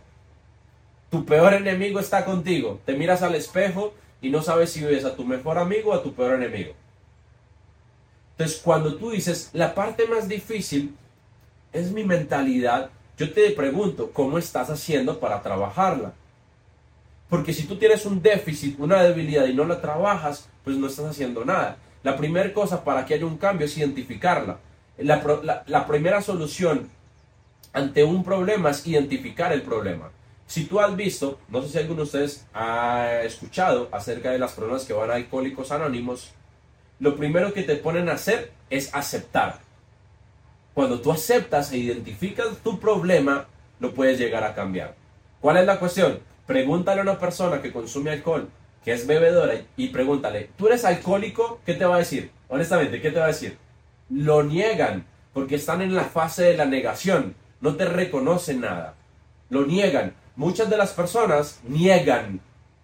tu 1.09 1.25
peor 1.25 1.53
enemigo 1.53 1.99
está 1.99 2.25
contigo. 2.25 2.79
Te 2.85 2.93
miras 2.93 3.21
al 3.21 3.35
espejo 3.35 3.93
y 4.21 4.29
no 4.29 4.41
sabes 4.41 4.71
si 4.71 4.83
ves 4.83 5.05
a 5.05 5.15
tu 5.15 5.25
mejor 5.25 5.57
amigo 5.57 5.91
o 5.91 5.93
a 5.93 6.03
tu 6.03 6.13
peor 6.13 6.35
enemigo. 6.35 6.73
Entonces, 8.31 8.61
cuando 8.63 8.95
tú 8.95 9.11
dices, 9.11 9.49
la 9.53 9.75
parte 9.75 10.07
más 10.07 10.27
difícil 10.27 10.95
es 11.73 11.91
mi 11.91 12.03
mentalidad, 12.03 12.89
yo 13.17 13.33
te 13.33 13.51
pregunto, 13.51 14.11
¿cómo 14.13 14.37
estás 14.37 14.69
haciendo 14.69 15.19
para 15.19 15.41
trabajarla? 15.41 16.13
Porque 17.29 17.53
si 17.53 17.63
tú 17.63 17.77
tienes 17.77 18.05
un 18.05 18.21
déficit, 18.21 18.79
una 18.79 19.03
debilidad 19.03 19.45
y 19.45 19.53
no 19.53 19.65
la 19.65 19.81
trabajas, 19.81 20.47
pues 20.63 20.77
no 20.77 20.87
estás 20.87 21.05
haciendo 21.05 21.43
nada. 21.43 21.77
La 22.01 22.15
primera 22.15 22.53
cosa 22.53 22.83
para 22.83 23.05
que 23.05 23.13
haya 23.13 23.25
un 23.25 23.37
cambio 23.37 23.65
es 23.65 23.77
identificarla. 23.77 24.59
La, 24.97 25.63
la 25.67 25.85
primera 25.85 26.21
solución 26.21 26.89
ante 27.73 28.03
un 28.03 28.23
problema 28.23 28.69
es 28.69 28.85
identificar 28.87 29.51
el 29.51 29.61
problema. 29.61 30.11
Si 30.49 30.65
tú 30.65 30.79
has 30.79 30.95
visto, 30.95 31.39
no 31.49 31.61
sé 31.61 31.69
si 31.69 31.77
alguno 31.77 31.97
de 31.97 32.03
ustedes 32.05 32.47
ha 32.55 33.21
escuchado 33.21 33.87
acerca 33.91 34.31
de 34.31 34.39
las 34.39 34.53
personas 34.53 34.83
que 34.83 34.93
van 34.93 35.11
a 35.11 35.13
alcohólicos 35.13 35.71
anónimos, 35.71 36.31
lo 36.99 37.15
primero 37.15 37.53
que 37.53 37.61
te 37.61 37.75
ponen 37.75 38.09
a 38.09 38.13
hacer 38.13 38.51
es 38.71 38.91
aceptar. 38.95 39.59
Cuando 40.73 41.01
tú 41.01 41.11
aceptas 41.11 41.71
e 41.71 41.77
identificas 41.77 42.57
tu 42.63 42.79
problema, 42.79 43.45
lo 43.79 43.93
puedes 43.93 44.17
llegar 44.17 44.43
a 44.43 44.55
cambiar. 44.55 44.95
¿Cuál 45.39 45.57
es 45.57 45.67
la 45.67 45.77
cuestión? 45.77 46.19
Pregúntale 46.47 47.01
a 47.01 47.03
una 47.03 47.19
persona 47.19 47.61
que 47.61 47.71
consume 47.71 48.09
alcohol, 48.09 48.49
que 48.83 48.93
es 48.93 49.05
bebedora, 49.05 49.53
y 49.77 49.89
pregúntale, 49.89 50.49
¿tú 50.57 50.65
eres 50.65 50.83
alcohólico? 50.83 51.61
¿Qué 51.63 51.75
te 51.75 51.85
va 51.85 51.97
a 51.97 51.99
decir? 51.99 52.31
Honestamente, 52.47 52.99
¿qué 52.99 53.11
te 53.11 53.19
va 53.19 53.25
a 53.25 53.35
decir? 53.35 53.55
Lo 54.09 54.41
niegan, 54.41 55.05
porque 55.31 55.57
están 55.57 55.83
en 55.83 55.93
la 55.93 56.05
fase 56.05 56.41
de 56.41 56.57
la 56.57 56.65
negación, 56.65 57.35
no 57.61 57.75
te 57.75 57.85
reconocen 57.85 58.61
nada, 58.61 58.95
lo 59.51 59.67
niegan. 59.67 60.15
Muchas 60.39 60.69
de 60.69 60.77
las 60.77 60.93
personas 60.93 61.59
niegan, 61.67 62.39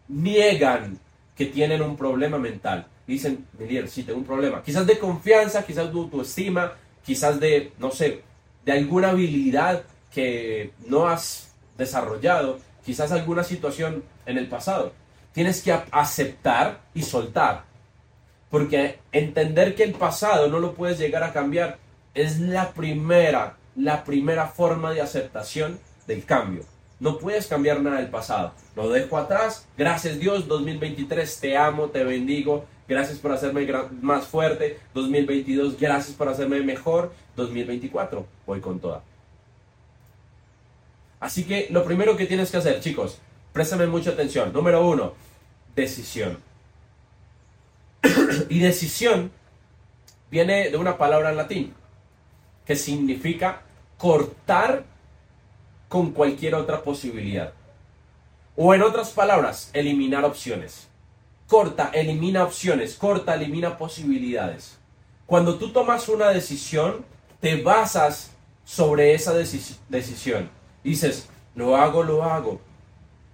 niegan 0.09 0.99
que 1.37 1.45
tienen 1.45 1.81
un 1.81 1.95
problema 1.95 2.37
mental. 2.37 2.85
Dicen, 3.07 3.47
Miguel, 3.57 3.87
sí, 3.87 4.03
tengo 4.03 4.19
un 4.19 4.25
problema. 4.25 4.61
Quizás 4.61 4.85
de 4.85 4.99
confianza, 4.99 5.65
quizás 5.65 5.85
de 5.85 5.97
autoestima, 5.97 6.73
quizás 7.05 7.39
de, 7.39 7.71
no 7.77 7.91
sé, 7.91 8.23
de 8.65 8.71
alguna 8.73 9.11
habilidad 9.11 9.83
que 10.13 10.73
no 10.87 11.07
has 11.07 11.53
desarrollado, 11.77 12.59
quizás 12.85 13.13
alguna 13.13 13.45
situación 13.45 14.03
en 14.25 14.37
el 14.37 14.49
pasado. 14.49 14.91
Tienes 15.31 15.61
que 15.61 15.71
aceptar 15.91 16.81
y 16.93 17.03
soltar. 17.03 17.63
Porque 18.49 18.99
entender 19.13 19.75
que 19.75 19.83
el 19.83 19.93
pasado 19.93 20.49
no 20.49 20.59
lo 20.59 20.73
puedes 20.73 20.99
llegar 20.99 21.23
a 21.23 21.31
cambiar 21.31 21.77
es 22.13 22.37
la 22.37 22.73
primera, 22.73 23.55
la 23.77 24.03
primera 24.03 24.47
forma 24.47 24.91
de 24.91 24.99
aceptación 24.99 25.79
del 26.05 26.25
cambio. 26.25 26.74
No 26.99 27.17
puedes 27.17 27.47
cambiar 27.47 27.81
nada 27.81 27.97
del 27.97 28.09
pasado. 28.09 28.53
Lo 28.75 28.89
dejo 28.89 29.17
atrás. 29.17 29.67
Gracias 29.77 30.19
Dios, 30.19 30.47
2023, 30.47 31.39
te 31.39 31.57
amo, 31.57 31.89
te 31.89 32.03
bendigo. 32.03 32.65
Gracias 32.87 33.17
por 33.17 33.31
hacerme 33.31 33.67
más 34.01 34.27
fuerte. 34.27 34.79
2022, 34.93 35.79
gracias 35.79 36.15
por 36.15 36.29
hacerme 36.29 36.61
mejor. 36.61 37.13
2024, 37.35 38.25
voy 38.45 38.61
con 38.61 38.79
toda. 38.79 39.03
Así 41.19 41.43
que 41.43 41.67
lo 41.71 41.83
primero 41.83 42.15
que 42.15 42.27
tienes 42.27 42.51
que 42.51 42.57
hacer, 42.57 42.79
chicos, 42.79 43.19
préstame 43.51 43.87
mucha 43.87 44.11
atención. 44.11 44.53
Número 44.53 44.87
uno, 44.87 45.13
decisión. 45.75 46.37
y 48.49 48.59
decisión 48.59 49.31
viene 50.29 50.69
de 50.69 50.77
una 50.77 50.97
palabra 50.97 51.31
en 51.31 51.37
latín 51.37 51.73
que 52.65 52.75
significa 52.75 53.61
cortar 53.97 54.83
con 55.95 56.11
cualquier 56.11 56.55
otra 56.55 56.83
posibilidad. 56.83 57.53
O 58.57 58.73
en 58.73 58.81
otras 58.81 59.11
palabras, 59.11 59.69
eliminar 59.71 60.25
opciones. 60.25 60.89
Corta, 61.47 61.89
elimina 61.93 62.43
opciones, 62.43 62.95
corta, 62.95 63.35
elimina 63.35 63.77
posibilidades. 63.77 64.77
Cuando 65.25 65.57
tú 65.57 65.71
tomas 65.71 66.09
una 66.09 66.31
decisión, 66.31 67.05
te 67.39 67.61
basas 67.61 68.31
sobre 68.65 69.13
esa 69.13 69.33
decisión. 69.33 70.49
Dices, 70.83 71.29
lo 71.55 71.77
hago, 71.77 72.03
lo 72.03 72.25
hago. 72.25 72.59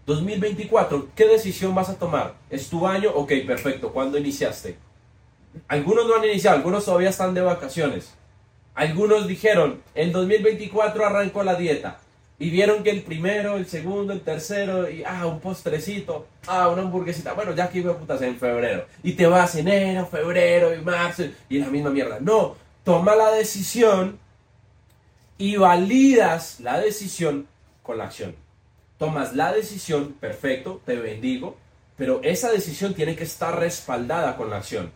2024, 0.05 1.07
¿qué 1.15 1.25
decisión 1.25 1.73
vas 1.73 1.89
a 1.89 1.97
tomar? 1.97 2.35
¿Es 2.51 2.69
tu 2.69 2.85
año? 2.85 3.09
Ok, 3.15 3.31
perfecto. 3.47 3.91
¿Cuándo 3.91 4.19
iniciaste? 4.19 4.77
Algunos 5.67 6.05
no 6.05 6.13
han 6.13 6.25
iniciado, 6.25 6.57
algunos 6.57 6.85
todavía 6.85 7.09
están 7.09 7.33
de 7.33 7.41
vacaciones. 7.41 8.13
Algunos 8.75 9.27
dijeron, 9.27 9.81
en 9.95 10.11
2024 10.11 11.07
arrancó 11.07 11.41
la 11.41 11.55
dieta. 11.55 11.97
Y 12.41 12.49
vieron 12.49 12.81
que 12.81 12.89
el 12.89 13.03
primero, 13.03 13.55
el 13.55 13.67
segundo, 13.67 14.13
el 14.13 14.21
tercero, 14.21 14.89
y 14.89 15.03
ah, 15.03 15.27
un 15.27 15.39
postrecito, 15.39 16.25
ah, 16.47 16.69
una 16.69 16.81
hamburguesita. 16.81 17.33
Bueno, 17.33 17.53
ya 17.53 17.69
que 17.69 17.83
putas 17.83 18.19
en 18.23 18.35
febrero. 18.35 18.87
Y 19.03 19.13
te 19.13 19.27
vas 19.27 19.53
enero, 19.53 20.07
febrero 20.07 20.73
y 20.73 20.81
marzo, 20.81 21.25
y 21.47 21.59
la 21.59 21.67
misma 21.67 21.91
mierda. 21.91 22.17
No, 22.19 22.55
toma 22.83 23.15
la 23.15 23.29
decisión 23.29 24.17
y 25.37 25.57
validas 25.57 26.59
la 26.61 26.79
decisión 26.79 27.45
con 27.83 27.99
la 27.99 28.05
acción. 28.05 28.35
Tomas 28.97 29.35
la 29.35 29.53
decisión, 29.53 30.13
perfecto, 30.13 30.81
te 30.83 30.95
bendigo, 30.95 31.57
pero 31.95 32.21
esa 32.23 32.51
decisión 32.51 32.95
tiene 32.95 33.15
que 33.15 33.23
estar 33.25 33.59
respaldada 33.59 34.35
con 34.35 34.49
la 34.49 34.57
acción. 34.57 34.91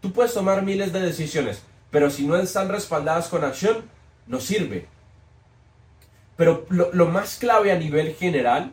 Tú 0.00 0.10
puedes 0.10 0.32
tomar 0.32 0.62
miles 0.62 0.90
de 0.94 1.00
decisiones, 1.00 1.60
pero 1.90 2.08
si 2.08 2.26
no 2.26 2.34
están 2.36 2.70
respaldadas 2.70 3.28
con 3.28 3.44
acción, 3.44 3.84
no 4.26 4.40
sirve 4.40 4.86
pero 6.38 6.64
lo, 6.70 7.06
más 7.06 7.36
clave 7.36 7.72
a 7.72 7.78
nivel 7.78 8.14
general 8.14 8.72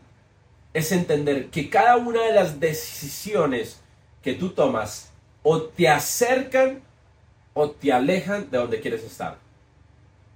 es 0.71 0.91
entender 0.91 1.47
que 1.47 1.67
cada 1.67 1.97
una 1.97 2.21
de 2.21 2.31
las 2.31 2.59
decisiones 2.59 3.81
que 4.21 4.35
tú 4.35 4.51
tomas 4.51 5.11
o 5.41 5.63
te 5.63 5.89
acercan 5.89 6.83
o 7.55 7.71
te 7.71 7.91
alejan 7.91 8.51
de 8.51 8.59
donde 8.59 8.79
quieres 8.79 9.03
estar. 9.03 9.39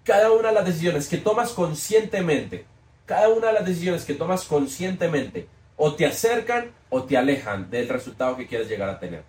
cada 0.04 0.32
una 0.32 0.48
de 0.48 0.56
las 0.56 0.66
decisiones 0.66 1.08
que 1.08 1.18
tomas 1.18 1.52
conscientemente, 1.52 2.66
cada 3.06 3.30
una 3.30 3.48
de 3.48 3.54
las 3.54 3.66
decisiones 3.66 4.06
que 4.06 4.16
tomas 4.16 4.44
conscientemente, 4.46 5.48
o 5.78 5.94
te 5.94 6.08
acercan 6.08 6.72
o 6.90 7.04
te 7.04 7.16
alejan 7.16 7.70
del 7.70 7.90
resultado 7.90 8.38
que 8.38 8.48
quieres 8.48 8.68
llegar 8.68 8.90
a 8.90 9.00
tener. 9.00 9.24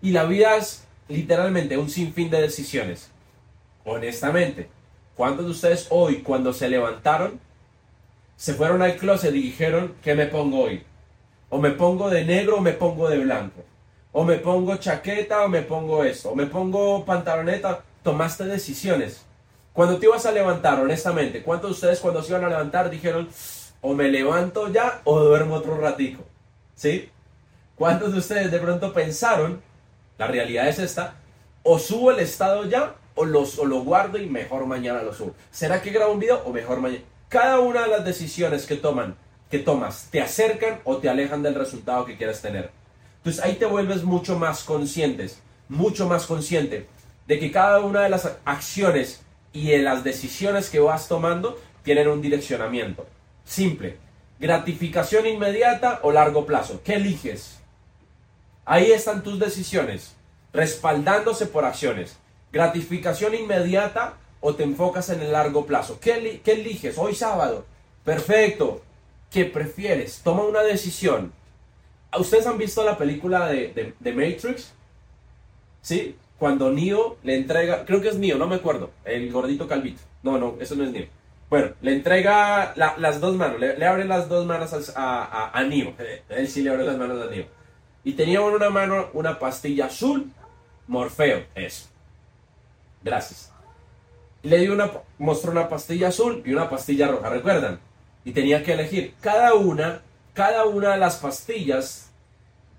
Y 0.00 0.12
la 0.12 0.24
vida 0.24 0.56
es 0.56 0.86
literalmente 1.06 1.76
un 1.76 1.90
sinfín 1.90 2.30
de 2.30 2.40
decisiones. 2.40 3.10
Honestamente, 3.84 4.70
¿cuántos 5.18 5.46
de 5.46 5.50
ustedes 5.50 5.88
hoy, 5.90 6.22
cuando 6.22 6.52
se 6.52 6.68
levantaron, 6.68 7.40
se 8.36 8.54
fueron 8.54 8.82
al 8.82 8.96
closet 8.96 9.34
y 9.34 9.42
dijeron, 9.42 9.96
¿qué 10.00 10.14
me 10.14 10.26
pongo 10.26 10.60
hoy? 10.60 10.84
O 11.50 11.58
me 11.58 11.72
pongo 11.72 12.08
de 12.08 12.24
negro 12.24 12.58
o 12.58 12.60
me 12.60 12.72
pongo 12.72 13.10
de 13.10 13.18
blanco. 13.18 13.64
O 14.12 14.22
me 14.22 14.36
pongo 14.36 14.76
chaqueta 14.76 15.44
o 15.44 15.48
me 15.48 15.62
pongo 15.62 16.04
esto. 16.04 16.30
O 16.30 16.36
me 16.36 16.46
pongo 16.46 17.04
pantaloneta. 17.04 17.82
Tomaste 18.04 18.44
decisiones. 18.44 19.26
Cuando 19.72 19.98
te 19.98 20.06
ibas 20.06 20.24
a 20.24 20.30
levantar, 20.30 20.78
honestamente, 20.78 21.42
¿cuántos 21.42 21.70
de 21.70 21.74
ustedes 21.74 21.98
cuando 21.98 22.22
se 22.22 22.30
iban 22.30 22.44
a 22.44 22.48
levantar 22.48 22.88
dijeron, 22.88 23.28
o 23.80 23.94
me 23.94 24.08
levanto 24.08 24.72
ya 24.72 25.00
o 25.02 25.18
duermo 25.18 25.56
otro 25.56 25.80
ratico? 25.80 26.22
¿Sí? 26.76 27.10
¿Cuántos 27.74 28.12
de 28.12 28.18
ustedes 28.20 28.52
de 28.52 28.58
pronto 28.60 28.92
pensaron, 28.92 29.60
la 30.16 30.28
realidad 30.28 30.68
es 30.68 30.78
esta, 30.78 31.16
o 31.64 31.80
subo 31.80 32.12
el 32.12 32.20
estado 32.20 32.64
ya 32.66 32.94
o, 33.18 33.24
los, 33.24 33.58
o 33.58 33.64
lo 33.64 33.80
guardo 33.80 34.18
y 34.18 34.26
mejor 34.26 34.66
mañana 34.66 35.02
lo 35.02 35.12
subo? 35.12 35.34
¿Será 35.50 35.82
que 35.82 35.90
grabo 35.90 36.12
un 36.12 36.20
video 36.20 36.42
o 36.44 36.52
mejor 36.52 36.80
mañana? 36.80 37.02
Cada 37.28 37.58
una 37.58 37.82
de 37.82 37.88
las 37.88 38.04
decisiones 38.04 38.64
que 38.64 38.76
toman, 38.76 39.16
que 39.50 39.58
tomas, 39.58 40.08
te 40.10 40.20
acercan 40.20 40.80
o 40.84 40.98
te 40.98 41.08
alejan 41.08 41.42
del 41.42 41.54
resultado 41.54 42.04
que 42.04 42.16
quieres 42.16 42.40
tener. 42.40 42.70
Entonces 43.18 43.42
ahí 43.44 43.56
te 43.56 43.66
vuelves 43.66 44.04
mucho 44.04 44.38
más 44.38 44.62
conscientes, 44.62 45.40
mucho 45.68 46.08
más 46.08 46.26
consciente 46.26 46.86
de 47.26 47.38
que 47.38 47.50
cada 47.50 47.80
una 47.80 48.02
de 48.02 48.08
las 48.08 48.36
acciones 48.44 49.20
y 49.52 49.68
de 49.70 49.78
las 49.78 50.04
decisiones 50.04 50.70
que 50.70 50.80
vas 50.80 51.08
tomando 51.08 51.58
tienen 51.82 52.08
un 52.08 52.22
direccionamiento. 52.22 53.06
Simple. 53.44 53.98
Gratificación 54.38 55.26
inmediata 55.26 56.00
o 56.02 56.12
largo 56.12 56.46
plazo. 56.46 56.80
¿Qué 56.84 56.94
eliges? 56.94 57.58
Ahí 58.64 58.92
están 58.92 59.22
tus 59.22 59.38
decisiones, 59.38 60.14
respaldándose 60.52 61.46
por 61.46 61.64
acciones. 61.64 62.16
Gratificación 62.52 63.34
inmediata 63.34 64.14
o 64.40 64.54
te 64.54 64.62
enfocas 64.62 65.10
en 65.10 65.20
el 65.20 65.32
largo 65.32 65.66
plazo. 65.66 65.98
¿Qué, 66.00 66.40
eliges? 66.44 66.96
Hoy 66.98 67.14
sábado. 67.14 67.66
Perfecto. 68.04 68.82
¿Qué 69.30 69.44
prefieres? 69.44 70.20
Toma 70.22 70.44
una 70.44 70.62
decisión. 70.62 71.32
¿Ustedes 72.18 72.46
han 72.46 72.56
visto 72.56 72.82
la 72.84 72.96
película 72.96 73.48
de, 73.48 73.94
de, 73.98 74.12
Matrix? 74.12 74.72
¿Sí? 75.82 76.16
Cuando 76.38 76.70
Neo 76.70 77.18
le 77.22 77.36
entrega, 77.36 77.84
creo 77.84 78.00
que 78.00 78.08
es 78.08 78.16
Neo, 78.16 78.38
no 78.38 78.46
me 78.46 78.56
acuerdo, 78.56 78.90
el 79.04 79.30
gordito 79.30 79.68
calvito. 79.68 80.00
No, 80.22 80.38
no, 80.38 80.56
eso 80.60 80.74
no 80.76 80.84
es 80.84 80.92
Neo. 80.92 81.06
Bueno, 81.50 81.72
le 81.82 81.92
entrega 81.92 82.72
las 82.76 83.20
dos 83.20 83.36
manos, 83.36 83.60
le, 83.60 83.84
abre 83.84 84.04
las 84.04 84.28
dos 84.28 84.46
manos 84.46 84.72
a, 84.96 85.24
a, 85.24 85.58
a, 85.58 85.64
Neo. 85.64 85.94
Él 86.30 86.48
sí 86.48 86.62
le 86.62 86.70
abre 86.70 86.84
las 86.84 86.96
manos 86.96 87.20
a 87.20 87.30
Neo. 87.30 87.46
Y 88.04 88.12
tenía 88.12 88.38
en 88.38 88.44
una 88.44 88.70
mano 88.70 89.10
una 89.12 89.38
pastilla 89.38 89.86
azul, 89.86 90.30
Morfeo, 90.86 91.44
eso. 91.54 91.88
Gracias 93.02 93.52
le 94.42 94.58
dio 94.58 94.72
una, 94.72 94.90
mostró 95.18 95.50
una 95.52 95.68
pastilla 95.68 96.08
azul 96.08 96.42
y 96.44 96.52
una 96.52 96.70
pastilla 96.70 97.08
roja, 97.08 97.28
¿recuerdan? 97.28 97.80
Y 98.24 98.32
tenía 98.32 98.62
que 98.62 98.72
elegir. 98.72 99.14
Cada 99.20 99.54
una, 99.54 100.02
cada 100.32 100.64
una 100.64 100.92
de 100.92 100.98
las 100.98 101.16
pastillas 101.16 102.10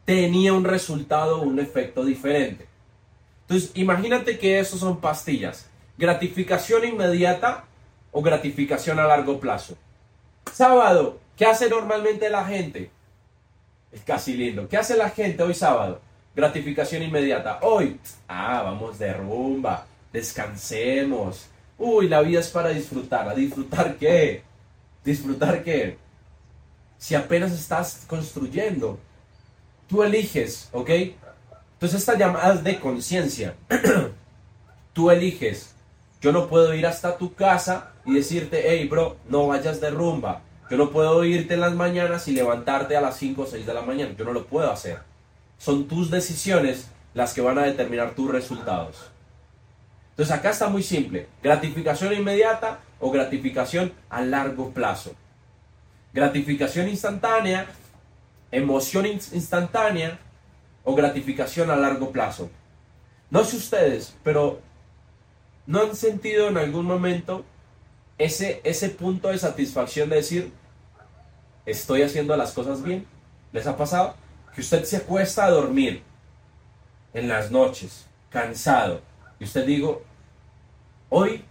tenía 0.05 0.53
un 0.53 0.63
resultado, 0.63 1.41
un 1.41 1.60
efecto 1.60 2.05
diferente. 2.05 2.67
Entonces, 3.41 3.71
imagínate 3.75 4.38
que 4.38 4.60
esos 4.60 4.79
son 4.79 4.99
pastillas. 4.99 5.69
Gratificación 5.97 6.86
inmediata 6.86 7.65
o 8.12 8.21
gratificación 8.21 8.99
a 8.99 9.05
largo 9.05 9.39
plazo. 9.39 9.75
Sábado, 10.51 11.19
¿qué 11.36 11.45
hace 11.45 11.69
normalmente 11.69 12.29
la 12.29 12.45
gente? 12.45 12.89
Es 13.91 14.01
casi 14.01 14.36
lindo. 14.36 14.67
¿Qué 14.69 14.77
hace 14.77 14.95
la 14.95 15.10
gente 15.10 15.43
hoy 15.43 15.53
sábado? 15.53 15.99
Gratificación 16.36 17.03
inmediata. 17.03 17.60
Hoy, 17.62 17.99
ah, 18.27 18.62
vamos 18.63 18.97
de 18.97 19.13
rumba 19.13 19.88
descansemos. 20.12 21.48
Uy, 21.78 22.08
la 22.08 22.22
vida 22.22 22.39
es 22.39 22.50
para 22.50 22.69
disfrutar. 22.69 23.28
¿A 23.30 23.34
disfrutar 23.34 23.98
qué? 23.98 24.43
¿Disfrutar 25.04 25.63
qué? 25.63 25.98
Si 26.98 27.15
apenas 27.15 27.52
estás 27.52 28.04
construyendo, 28.08 29.00
tú 29.88 30.04
eliges, 30.04 30.69
¿ok? 30.74 30.89
Entonces 31.74 32.00
esta 32.00 32.17
llamada 32.17 32.54
es 32.54 32.63
de 32.63 32.80
conciencia. 32.80 33.56
tú 34.93 35.10
eliges. 35.10 35.74
Yo 36.22 36.34
no 36.34 36.50
puedo 36.50 36.74
ir 36.74 36.86
hasta 36.86 37.17
tu 37.17 37.34
casa 37.34 37.93
y 38.06 38.13
decirte, 38.15 38.63
hey, 38.65 38.88
bro, 38.89 39.15
no 39.30 39.48
vayas 39.48 39.80
de 39.80 39.89
rumba. 39.89 40.41
Yo 40.69 40.78
no 40.78 40.91
puedo 40.91 41.24
irte 41.24 41.54
en 41.54 41.62
las 41.62 41.74
mañanas 41.74 42.28
y 42.28 42.34
levantarte 42.34 42.98
a 42.98 43.02
las 43.02 43.17
5 43.17 43.41
o 43.41 43.45
6 43.48 43.65
de 43.65 43.74
la 43.74 43.82
mañana. 43.82 44.13
Yo 44.17 44.26
no 44.26 44.34
lo 44.34 44.45
puedo 44.45 44.69
hacer. 44.69 45.00
Son 45.58 45.88
tus 45.88 46.12
decisiones 46.12 46.89
las 47.13 47.34
que 47.34 47.41
van 47.41 47.58
a 47.58 47.63
determinar 47.63 48.13
tus 48.13 48.30
resultados. 48.30 49.10
Entonces 50.19 50.38
acá 50.38 50.49
está 50.49 50.67
muy 50.67 50.84
simple. 50.84 51.29
Gratificación 51.41 52.12
inmediata 52.12 52.82
o 52.99 53.10
gratificación 53.10 53.93
a 54.10 54.21
largo 54.21 54.71
plazo. 54.71 55.15
Gratificación 56.12 56.89
instantánea, 56.89 57.67
emoción 58.51 59.05
instantánea 59.05 60.19
o 60.84 60.93
gratificación 60.93 61.71
a 61.71 61.77
largo 61.77 62.12
plazo. 62.12 62.51
No 63.29 63.45
sé 63.45 63.55
ustedes, 63.55 64.13
pero 64.21 64.60
¿no 65.65 65.84
han 65.84 65.95
sentido 65.95 66.49
en 66.49 66.58
algún 66.58 66.86
momento 66.86 67.45
ese, 68.17 68.60
ese 68.65 68.89
punto 68.89 69.29
de 69.29 69.38
satisfacción 69.38 70.10
de 70.10 70.17
decir, 70.17 70.51
estoy 71.65 72.01
haciendo 72.01 72.36
las 72.36 72.51
cosas 72.51 72.84
bien? 72.84 73.08
¿Les 73.53 73.65
ha 73.67 73.77
pasado? 73.77 74.17
Que 74.53 74.60
usted 74.60 74.84
se 74.84 74.97
acuesta 74.97 75.45
a 75.45 75.49
dormir 75.49 76.03
en 77.13 77.29
las 77.29 77.51
noches, 77.51 78.05
cansado, 78.29 78.99
y 79.39 79.45
usted 79.45 79.65
digo, 79.65 80.09
Hoy 81.10 81.43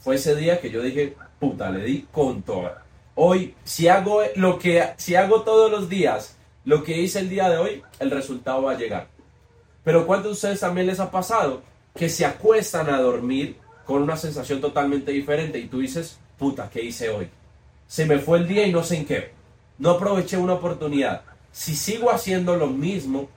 fue 0.00 0.16
ese 0.16 0.34
día 0.34 0.60
que 0.60 0.70
yo 0.70 0.82
dije, 0.82 1.16
puta, 1.40 1.70
le 1.70 1.84
di 1.84 2.06
con 2.12 2.42
todo. 2.42 2.70
Hoy, 3.14 3.54
si 3.64 3.88
hago 3.88 4.22
lo 4.36 4.58
que, 4.58 4.90
si 4.96 5.16
hago 5.16 5.42
todos 5.42 5.70
los 5.70 5.88
días 5.88 6.36
lo 6.64 6.84
que 6.84 7.00
hice 7.00 7.20
el 7.20 7.30
día 7.30 7.48
de 7.48 7.56
hoy, 7.56 7.82
el 7.98 8.10
resultado 8.10 8.62
va 8.64 8.72
a 8.72 8.78
llegar. 8.78 9.08
Pero 9.84 10.06
¿cuántos 10.06 10.26
de 10.26 10.32
ustedes 10.34 10.60
también 10.60 10.86
les 10.86 11.00
ha 11.00 11.10
pasado 11.10 11.62
que 11.94 12.10
se 12.10 12.26
acuestan 12.26 12.90
a 12.90 13.00
dormir 13.00 13.56
con 13.86 14.02
una 14.02 14.18
sensación 14.18 14.60
totalmente 14.60 15.10
diferente 15.10 15.58
y 15.58 15.66
tú 15.66 15.78
dices, 15.78 16.18
puta, 16.38 16.68
¿qué 16.70 16.82
hice 16.84 17.08
hoy? 17.08 17.30
Se 17.86 18.04
me 18.04 18.18
fue 18.18 18.38
el 18.38 18.46
día 18.46 18.66
y 18.66 18.72
no 18.72 18.84
sé 18.84 18.98
en 18.98 19.06
qué. 19.06 19.32
No 19.78 19.92
aproveché 19.92 20.36
una 20.36 20.54
oportunidad. 20.54 21.22
Si 21.50 21.74
sigo 21.74 22.10
haciendo 22.10 22.54
lo 22.56 22.66
mismo, 22.66 23.30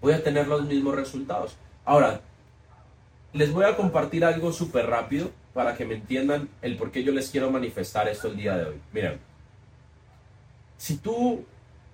voy 0.00 0.14
a 0.14 0.22
tener 0.24 0.48
los 0.48 0.64
mismos 0.64 0.96
resultados. 0.96 1.56
Ahora, 1.84 2.20
les 3.32 3.52
voy 3.52 3.64
a 3.64 3.76
compartir 3.76 4.24
algo 4.24 4.52
súper 4.52 4.86
rápido 4.86 5.30
para 5.52 5.76
que 5.76 5.84
me 5.84 5.94
entiendan 5.94 6.48
el 6.62 6.76
por 6.76 6.90
qué 6.90 7.02
yo 7.02 7.12
les 7.12 7.30
quiero 7.30 7.50
manifestar 7.50 8.08
esto 8.08 8.28
el 8.28 8.36
día 8.36 8.56
de 8.56 8.64
hoy. 8.64 8.80
Miren, 8.92 9.18
si 10.76 10.96
tú 10.98 11.44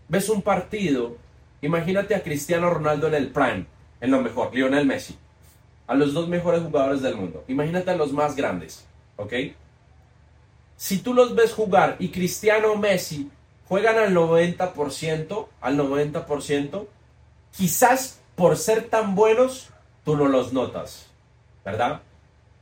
ves 0.08 0.28
un 0.28 0.42
partido, 0.42 1.16
imagínate 1.62 2.14
a 2.14 2.22
Cristiano 2.22 2.70
Ronaldo 2.70 3.08
en 3.08 3.14
el 3.14 3.28
prime, 3.28 3.66
en 4.00 4.10
lo 4.10 4.20
mejor, 4.20 4.54
Lionel 4.54 4.86
Messi, 4.86 5.16
a 5.86 5.94
los 5.94 6.12
dos 6.12 6.28
mejores 6.28 6.62
jugadores 6.62 7.02
del 7.02 7.16
mundo. 7.16 7.44
Imagínate 7.48 7.90
a 7.90 7.96
los 7.96 8.12
más 8.12 8.36
grandes, 8.36 8.86
¿ok? 9.16 9.32
Si 10.76 10.98
tú 10.98 11.14
los 11.14 11.34
ves 11.34 11.52
jugar 11.52 11.96
y 11.98 12.08
Cristiano 12.08 12.72
o 12.72 12.76
Messi 12.76 13.30
juegan 13.68 13.98
al 13.98 14.14
90%, 14.14 15.48
al 15.60 15.78
90%, 15.78 16.86
quizás 17.56 18.20
por 18.34 18.56
ser 18.56 18.88
tan 18.88 19.14
buenos, 19.14 19.70
tú 20.04 20.16
no 20.16 20.28
los 20.28 20.52
notas. 20.52 21.13
¿Verdad? 21.64 22.00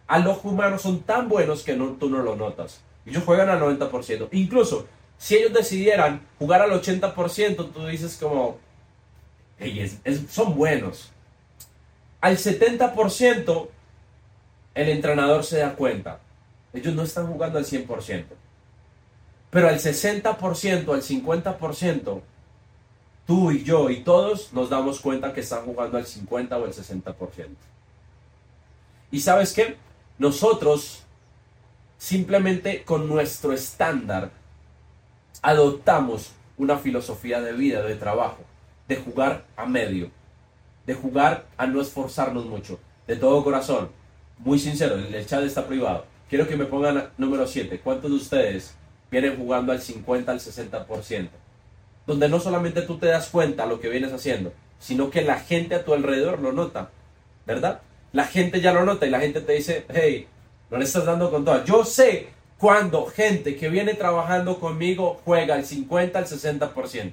Al 0.07 0.27
ojo 0.27 0.51
humano 0.51 0.79
son 0.79 1.01
tan 1.01 1.29
buenos 1.29 1.63
que 1.63 1.77
no, 1.77 1.93
tú 1.93 2.11
no 2.11 2.23
lo 2.23 2.37
notas. 2.37 2.81
Ellos 3.07 3.25
juegan 3.25 3.49
al 3.49 3.61
90%. 3.61 4.29
Incluso, 4.33 4.87
si 5.19 5.37
ellos 5.37 5.53
decidieran 5.53 6.27
jugar 6.39 6.63
al 6.63 6.71
80%, 6.71 7.73
tú 7.73 7.87
dices 7.87 8.17
como, 8.21 8.59
ellos 9.59 9.97
son 10.29 10.57
buenos. 10.57 11.11
Al 12.21 12.37
70%, 12.37 13.69
el 14.75 14.89
entrenador 14.89 15.45
se 15.45 15.59
da 15.59 15.75
cuenta. 15.75 16.21
Ellos 16.73 16.95
no 16.95 17.03
están 17.03 17.27
jugando 17.27 17.59
al 17.59 17.65
100%. 17.65 18.25
Pero 19.51 19.69
al 19.69 19.79
60%, 19.79 20.95
al 20.95 21.03
50%, 21.03 22.21
tú 23.27 23.51
y 23.51 23.65
yo 23.65 23.91
y 23.91 24.03
todos 24.03 24.53
nos 24.53 24.71
damos 24.71 25.01
cuenta 25.01 25.33
que 25.33 25.41
están 25.41 25.65
jugando 25.65 25.99
al 25.99 26.07
50 26.07 26.57
o 26.57 26.65
al 26.65 26.73
60%. 26.73 27.49
Y 29.13 29.21
sabes 29.21 29.53
qué? 29.53 29.77
Nosotros 30.19 31.05
simplemente 31.99 32.83
con 32.83 33.09
nuestro 33.09 33.53
estándar 33.53 34.33
adoptamos 35.43 36.33
una 36.57 36.79
filosofía 36.79 37.41
de 37.41 37.53
vida, 37.53 37.83
de 37.83 37.95
trabajo, 37.95 38.43
de 38.89 38.97
jugar 38.97 39.45
a 39.55 39.67
medio, 39.67 40.11
de 40.87 40.95
jugar 40.95 41.47
a 41.57 41.67
no 41.67 41.81
esforzarnos 41.81 42.47
mucho, 42.47 42.81
de 43.07 43.17
todo 43.17 43.45
corazón. 43.45 43.91
muy 44.39 44.59
sincero, 44.59 44.97
el 44.97 45.27
chat 45.27 45.45
está 45.45 45.67
privado. 45.67 46.07
Quiero 46.29 46.49
que 46.49 46.57
me 46.57 46.65
pongan 46.65 47.11
número 47.19 47.47
7. 47.47 47.81
¿Cuántos 47.81 48.11
de 48.11 48.17
ustedes 48.17 48.75
vienen 49.11 49.37
jugando 49.37 49.73
al 49.73 49.81
50, 49.81 50.33
al 50.33 50.41
60%? 50.41 51.29
Donde 52.07 52.29
no 52.29 52.41
solamente 52.41 52.83
tú 52.83 52.97
te 52.97 53.07
das 53.07 53.29
cuenta 53.29 53.67
lo 53.67 53.79
que 53.79 53.91
vienes 53.91 54.13
haciendo, 54.13 54.53
sino 54.79 55.11
que 55.11 55.21
la 55.21 55.39
gente 55.39 55.75
a 55.75 55.85
tu 55.85 55.93
alrededor 55.93 56.41
lo 56.41 56.53
nota, 56.53 56.91
¿verdad? 57.47 57.83
La 58.13 58.25
gente 58.25 58.61
ya 58.61 58.73
lo 58.73 58.85
nota 58.85 59.07
y 59.07 59.11
la 59.11 59.21
gente 59.21 59.41
te 59.41 59.53
dice, 59.53 59.87
hey, 59.89 60.27
no 60.71 60.79
le 60.79 60.85
estás 60.85 61.05
dando 61.05 61.31
con 61.31 61.45
todo. 61.45 61.65
Yo 61.65 61.85
sé 61.85 62.29
cuando 62.59 63.07
gente 63.07 63.57
que 63.57 63.69
viene 63.69 63.95
trabajando 63.95 64.61
conmigo 64.61 65.21
juega 65.25 65.55
al 65.55 65.65
50, 65.65 66.19
al 66.19 66.27
60%. 66.27 67.13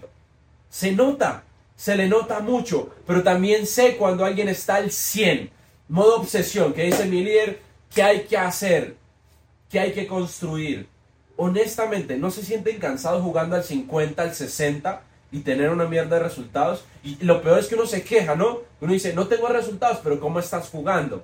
Se 0.70 0.92
nota, 0.92 1.44
se 1.76 1.96
le 1.96 2.08
nota 2.08 2.40
mucho, 2.42 2.90
pero 3.08 3.24
también 3.24 3.66
sé 3.66 3.96
cuando 3.96 4.26
alguien 4.26 4.50
está 4.50 4.76
al 4.76 4.92
100, 4.92 5.50
modo 5.88 6.18
obsesión, 6.18 6.74
que 6.74 6.84
dice 6.84 7.06
mi 7.06 7.24
líder, 7.24 7.60
¿qué 7.94 8.04
hay 8.04 8.22
que 8.22 8.38
hacer? 8.38 8.96
¿Qué 9.70 9.80
hay 9.80 9.94
que 9.94 10.06
construir? 10.06 10.88
Honestamente, 11.38 12.18
¿no 12.18 12.30
se 12.32 12.44
sienten 12.44 12.78
cansados 12.78 13.24
jugando 13.24 13.56
al 13.56 13.64
50, 13.64 14.22
al 14.22 14.36
60 14.36 15.02
y 15.32 15.40
tener 15.40 15.70
una 15.70 15.86
mierda 15.86 16.18
de 16.18 16.24
resultados? 16.24 16.86
Y 17.04 17.24
lo 17.24 17.42
peor 17.42 17.60
es 17.60 17.68
que 17.68 17.76
uno 17.76 17.86
se 17.86 18.04
queja, 18.04 18.36
¿no? 18.36 18.60
Uno 18.82 18.94
dice, 18.94 19.14
no 19.14 19.28
tengo 19.28 19.48
resultados, 19.48 20.00
pero 20.04 20.20
¿cómo 20.20 20.40
estás 20.40 20.70
jugando? 20.70 21.24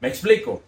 ¿Me 0.00 0.08
explico? 0.08 0.62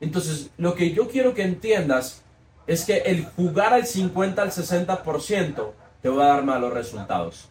Entonces, 0.00 0.50
lo 0.56 0.74
que 0.74 0.92
yo 0.92 1.08
quiero 1.08 1.34
que 1.34 1.42
entiendas 1.42 2.22
es 2.66 2.84
que 2.84 2.98
el 2.98 3.24
jugar 3.24 3.74
al 3.74 3.86
50, 3.86 4.40
al 4.42 4.50
60% 4.50 5.72
te 6.02 6.08
va 6.08 6.24
a 6.24 6.28
dar 6.28 6.44
malos 6.44 6.72
resultados. 6.72 7.48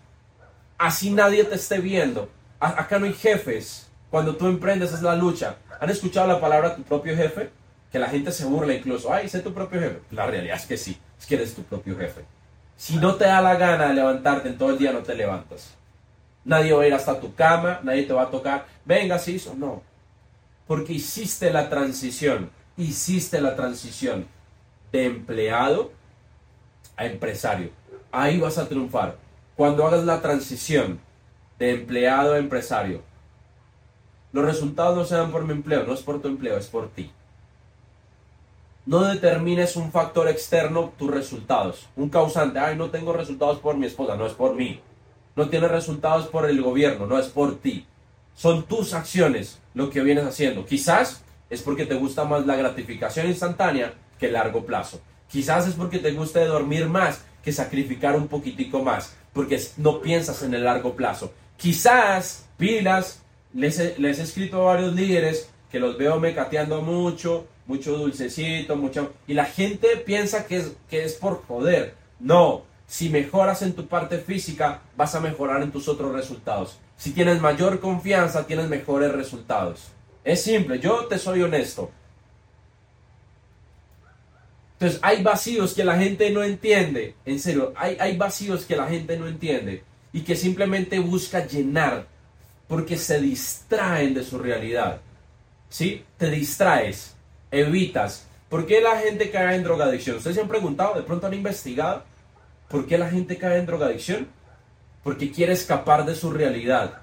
Así 0.77 1.11
nadie 1.11 1.43
te 1.43 1.55
esté 1.55 1.79
viendo. 1.79 2.29
acá 2.59 2.99
no 2.99 3.05
hay 3.05 3.13
jefes. 3.13 3.89
Cuando 4.09 4.35
tú 4.35 4.47
emprendes 4.47 4.93
es 4.93 5.01
la 5.01 5.15
lucha. 5.15 5.57
¿Han 5.79 5.89
escuchado 5.89 6.27
la 6.27 6.39
palabra 6.39 6.75
tu 6.75 6.83
propio 6.83 7.15
jefe? 7.15 7.49
Que 7.91 7.99
la 7.99 8.07
gente 8.07 8.31
se 8.31 8.45
burla 8.45 8.73
incluso. 8.73 9.13
Ay, 9.13 9.29
sé 9.29 9.39
tu 9.39 9.53
propio 9.53 9.79
jefe. 9.79 9.99
La 10.11 10.25
realidad 10.25 10.55
es 10.55 10.65
que 10.65 10.77
sí. 10.77 10.97
Es 11.19 11.25
que 11.25 11.35
eres 11.35 11.53
tu 11.53 11.63
propio 11.63 11.97
jefe. 11.97 12.25
Si 12.79 12.95
no 12.95 13.15
te 13.15 13.25
da 13.25 13.41
la 13.41 13.55
gana 13.55 13.89
de 13.89 13.95
levantarte 13.95 14.47
en 14.47 14.57
todo 14.57 14.69
el 14.69 14.77
día, 14.77 14.93
no 14.93 14.99
te 14.99 15.13
levantas. 15.13 15.75
Nadie 16.45 16.71
va 16.71 16.83
a 16.83 16.87
ir 16.87 16.93
hasta 16.93 17.19
tu 17.19 17.35
cama, 17.35 17.81
nadie 17.83 18.03
te 18.03 18.13
va 18.13 18.23
a 18.23 18.31
tocar. 18.31 18.65
Venga, 18.85 19.19
sí 19.19 19.33
hizo. 19.33 19.53
No. 19.53 19.83
Porque 20.65 20.93
hiciste 20.93 21.51
la 21.51 21.69
transición. 21.69 22.49
Hiciste 22.77 23.41
la 23.41 23.57
transición 23.57 24.25
de 24.93 25.05
empleado 25.05 25.91
a 26.95 27.05
empresario 27.05 27.71
ahí 28.11 28.39
vas 28.39 28.57
a 28.57 28.67
triunfar. 28.67 29.17
Cuando 29.55 29.85
hagas 29.85 30.05
la 30.05 30.21
transición 30.21 30.99
de 31.57 31.71
empleado 31.71 32.33
a 32.33 32.37
empresario, 32.37 33.01
los 34.31 34.45
resultados 34.45 34.95
no 34.95 35.05
se 35.05 35.15
dan 35.15 35.31
por 35.31 35.43
mi 35.43 35.53
empleo, 35.53 35.83
no 35.83 35.93
es 35.93 36.01
por 36.01 36.21
tu 36.21 36.27
empleo, 36.27 36.57
es 36.57 36.67
por 36.67 36.89
ti. 36.89 37.11
No 38.85 39.01
determines 39.01 39.75
un 39.75 39.91
factor 39.91 40.27
externo 40.27 40.93
tus 40.97 41.11
resultados. 41.11 41.87
Un 41.95 42.09
causante, 42.09 42.59
ay, 42.59 42.75
no 42.75 42.89
tengo 42.89 43.13
resultados 43.13 43.59
por 43.59 43.77
mi 43.77 43.85
esposa, 43.85 44.15
no 44.15 44.25
es 44.25 44.33
por 44.33 44.55
mí. 44.55 44.81
No 45.35 45.49
tienes 45.49 45.71
resultados 45.71 46.27
por 46.27 46.49
el 46.49 46.61
gobierno, 46.61 47.05
no 47.05 47.19
es 47.19 47.27
por 47.27 47.59
ti. 47.59 47.85
Son 48.35 48.63
tus 48.63 48.93
acciones 48.93 49.59
lo 49.73 49.89
que 49.89 50.01
vienes 50.01 50.25
haciendo. 50.25 50.65
Quizás 50.65 51.23
es 51.49 51.61
porque 51.61 51.85
te 51.85 51.95
gusta 51.95 52.23
más 52.23 52.45
la 52.45 52.55
gratificación 52.55 53.27
instantánea 53.27 53.93
que 54.17 54.27
el 54.27 54.33
largo 54.33 54.65
plazo. 54.65 55.01
Quizás 55.29 55.67
es 55.67 55.75
porque 55.75 55.99
te 55.99 56.11
gusta 56.11 56.43
dormir 56.45 56.87
más 56.87 57.23
que 57.43 57.51
sacrificar 57.51 58.15
un 58.15 58.27
poquitico 58.27 58.83
más, 58.83 59.15
porque 59.33 59.61
no 59.77 60.01
piensas 60.01 60.43
en 60.43 60.53
el 60.53 60.63
largo 60.63 60.95
plazo. 60.95 61.31
Quizás, 61.57 62.47
pilas, 62.57 63.21
les 63.53 63.99
les 63.99 64.19
he 64.19 64.23
escrito 64.23 64.61
a 64.61 64.73
varios 64.73 64.93
líderes 64.93 65.49
que 65.71 65.79
los 65.79 65.97
veo 65.97 66.19
mecateando 66.19 66.81
mucho, 66.81 67.47
mucho 67.69 67.95
dulcecito, 67.95 68.75
mucho... 68.75 69.13
Y 69.27 69.35
la 69.35 69.45
gente 69.45 69.95
piensa 69.97 70.47
que 70.47 70.57
es, 70.57 70.71
que 70.89 71.05
es 71.05 71.13
por 71.13 71.43
joder. 71.45 71.93
No, 72.19 72.63
si 72.87 73.09
mejoras 73.09 73.61
en 73.61 73.73
tu 73.73 73.87
parte 73.87 74.17
física, 74.17 74.81
vas 74.97 75.13
a 75.13 75.19
mejorar 75.19 75.61
en 75.61 75.71
tus 75.71 75.87
otros 75.87 76.11
resultados. 76.11 76.79
Si 76.97 77.11
tienes 77.11 77.39
mayor 77.39 77.79
confianza, 77.79 78.47
tienes 78.47 78.67
mejores 78.69 79.11
resultados. 79.11 79.91
Es 80.23 80.41
simple, 80.41 80.79
yo 80.79 81.05
te 81.05 81.19
soy 81.19 81.43
honesto. 81.43 81.91
Entonces 84.73 84.99
hay 85.03 85.21
vacíos 85.21 85.75
que 85.75 85.83
la 85.83 85.97
gente 85.97 86.31
no 86.31 86.41
entiende, 86.43 87.15
en 87.25 87.39
serio, 87.39 87.73
hay, 87.75 87.97
hay 87.99 88.17
vacíos 88.17 88.65
que 88.65 88.77
la 88.77 88.87
gente 88.87 89.15
no 89.17 89.27
entiende 89.27 89.83
y 90.11 90.21
que 90.21 90.35
simplemente 90.35 90.97
busca 90.97 91.45
llenar 91.45 92.07
porque 92.67 92.97
se 92.97 93.21
distraen 93.21 94.15
de 94.15 94.23
su 94.23 94.39
realidad. 94.39 95.01
¿Sí? 95.69 96.03
Te 96.17 96.31
distraes, 96.31 97.15
evitas. 97.51 98.27
¿Por 98.49 98.65
qué 98.65 98.81
la 98.81 98.97
gente 98.97 99.29
cae 99.29 99.55
en 99.55 99.63
drogadicción? 99.63 100.17
¿Ustedes 100.17 100.35
se 100.35 100.41
han 100.41 100.47
preguntado? 100.47 100.95
¿De 100.95 101.03
pronto 101.03 101.27
han 101.27 101.33
investigado? 101.33 102.03
¿Por 102.67 102.85
qué 102.87 102.97
la 102.97 103.09
gente 103.09 103.37
cae 103.37 103.59
en 103.59 103.65
drogadicción? 103.65 104.27
Porque 105.03 105.31
quiere 105.31 105.53
escapar 105.53 106.05
de 106.05 106.15
su 106.15 106.31
realidad. 106.31 107.01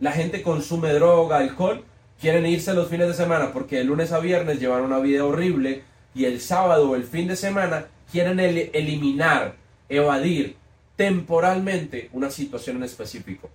La 0.00 0.12
gente 0.12 0.42
consume 0.42 0.92
droga, 0.92 1.38
alcohol, 1.38 1.84
quieren 2.20 2.46
irse 2.46 2.74
los 2.74 2.88
fines 2.88 3.08
de 3.08 3.14
semana 3.14 3.52
porque 3.52 3.76
de 3.76 3.84
lunes 3.84 4.12
a 4.12 4.18
viernes 4.20 4.60
llevan 4.60 4.82
una 4.82 4.98
vida 4.98 5.24
horrible 5.24 5.84
y 6.14 6.24
el 6.24 6.40
sábado 6.40 6.90
o 6.90 6.96
el 6.96 7.04
fin 7.04 7.28
de 7.28 7.36
semana 7.36 7.86
quieren 8.10 8.40
eliminar, 8.40 9.56
evadir 9.88 10.56
temporalmente 10.96 12.08
una 12.12 12.30
situación 12.30 12.76
en 12.76 12.84
específico. 12.84 13.50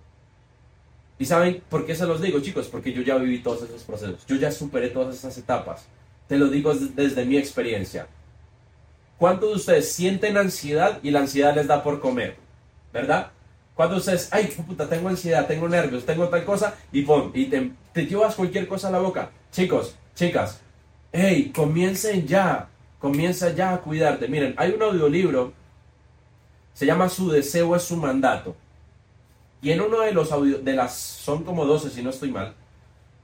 ¿Y 1.18 1.24
saben 1.24 1.62
por 1.68 1.86
qué 1.86 1.94
se 1.94 2.06
los 2.06 2.20
digo, 2.20 2.40
chicos? 2.40 2.68
Porque 2.68 2.92
yo 2.92 3.02
ya 3.02 3.16
viví 3.16 3.38
todos 3.38 3.62
esos 3.62 3.82
procesos. 3.82 4.26
Yo 4.26 4.36
ya 4.36 4.50
superé 4.50 4.88
todas 4.88 5.16
esas 5.16 5.36
etapas. 5.38 5.86
Te 6.32 6.38
lo 6.38 6.48
digo 6.48 6.72
desde 6.72 7.26
mi 7.26 7.36
experiencia. 7.36 8.06
¿Cuántos 9.18 9.50
de 9.50 9.56
ustedes 9.56 9.92
sienten 9.92 10.38
ansiedad 10.38 10.98
y 11.02 11.10
la 11.10 11.18
ansiedad 11.18 11.54
les 11.54 11.66
da 11.66 11.82
por 11.82 12.00
comer? 12.00 12.36
¿Verdad? 12.90 13.32
¿Cuántos 13.74 14.06
de 14.06 14.14
ustedes, 14.14 14.32
ay, 14.32 14.46
puta, 14.66 14.88
tengo 14.88 15.10
ansiedad, 15.10 15.46
tengo 15.46 15.68
nervios, 15.68 16.06
tengo 16.06 16.26
tal 16.28 16.42
cosa 16.46 16.74
y 16.90 17.02
pum, 17.02 17.32
y 17.34 17.50
te, 17.50 17.72
te 17.92 18.06
llevas 18.06 18.34
cualquier 18.34 18.66
cosa 18.66 18.88
a 18.88 18.92
la 18.92 19.00
boca? 19.00 19.30
Chicos, 19.52 19.94
chicas, 20.14 20.62
hey, 21.12 21.52
comiencen 21.54 22.26
ya, 22.26 22.66
comienza 22.98 23.52
ya 23.52 23.74
a 23.74 23.82
cuidarte. 23.82 24.26
Miren, 24.26 24.54
hay 24.56 24.72
un 24.72 24.82
audiolibro, 24.82 25.52
se 26.72 26.86
llama 26.86 27.10
Su 27.10 27.30
deseo 27.30 27.76
es 27.76 27.82
su 27.82 27.98
mandato. 27.98 28.56
Y 29.60 29.70
en 29.70 29.82
uno 29.82 30.00
de 30.00 30.12
los 30.12 30.32
audios, 30.32 30.64
de 30.64 30.72
las, 30.72 30.96
son 30.96 31.44
como 31.44 31.66
12 31.66 31.90
si 31.90 32.02
no 32.02 32.08
estoy 32.08 32.30
mal, 32.30 32.54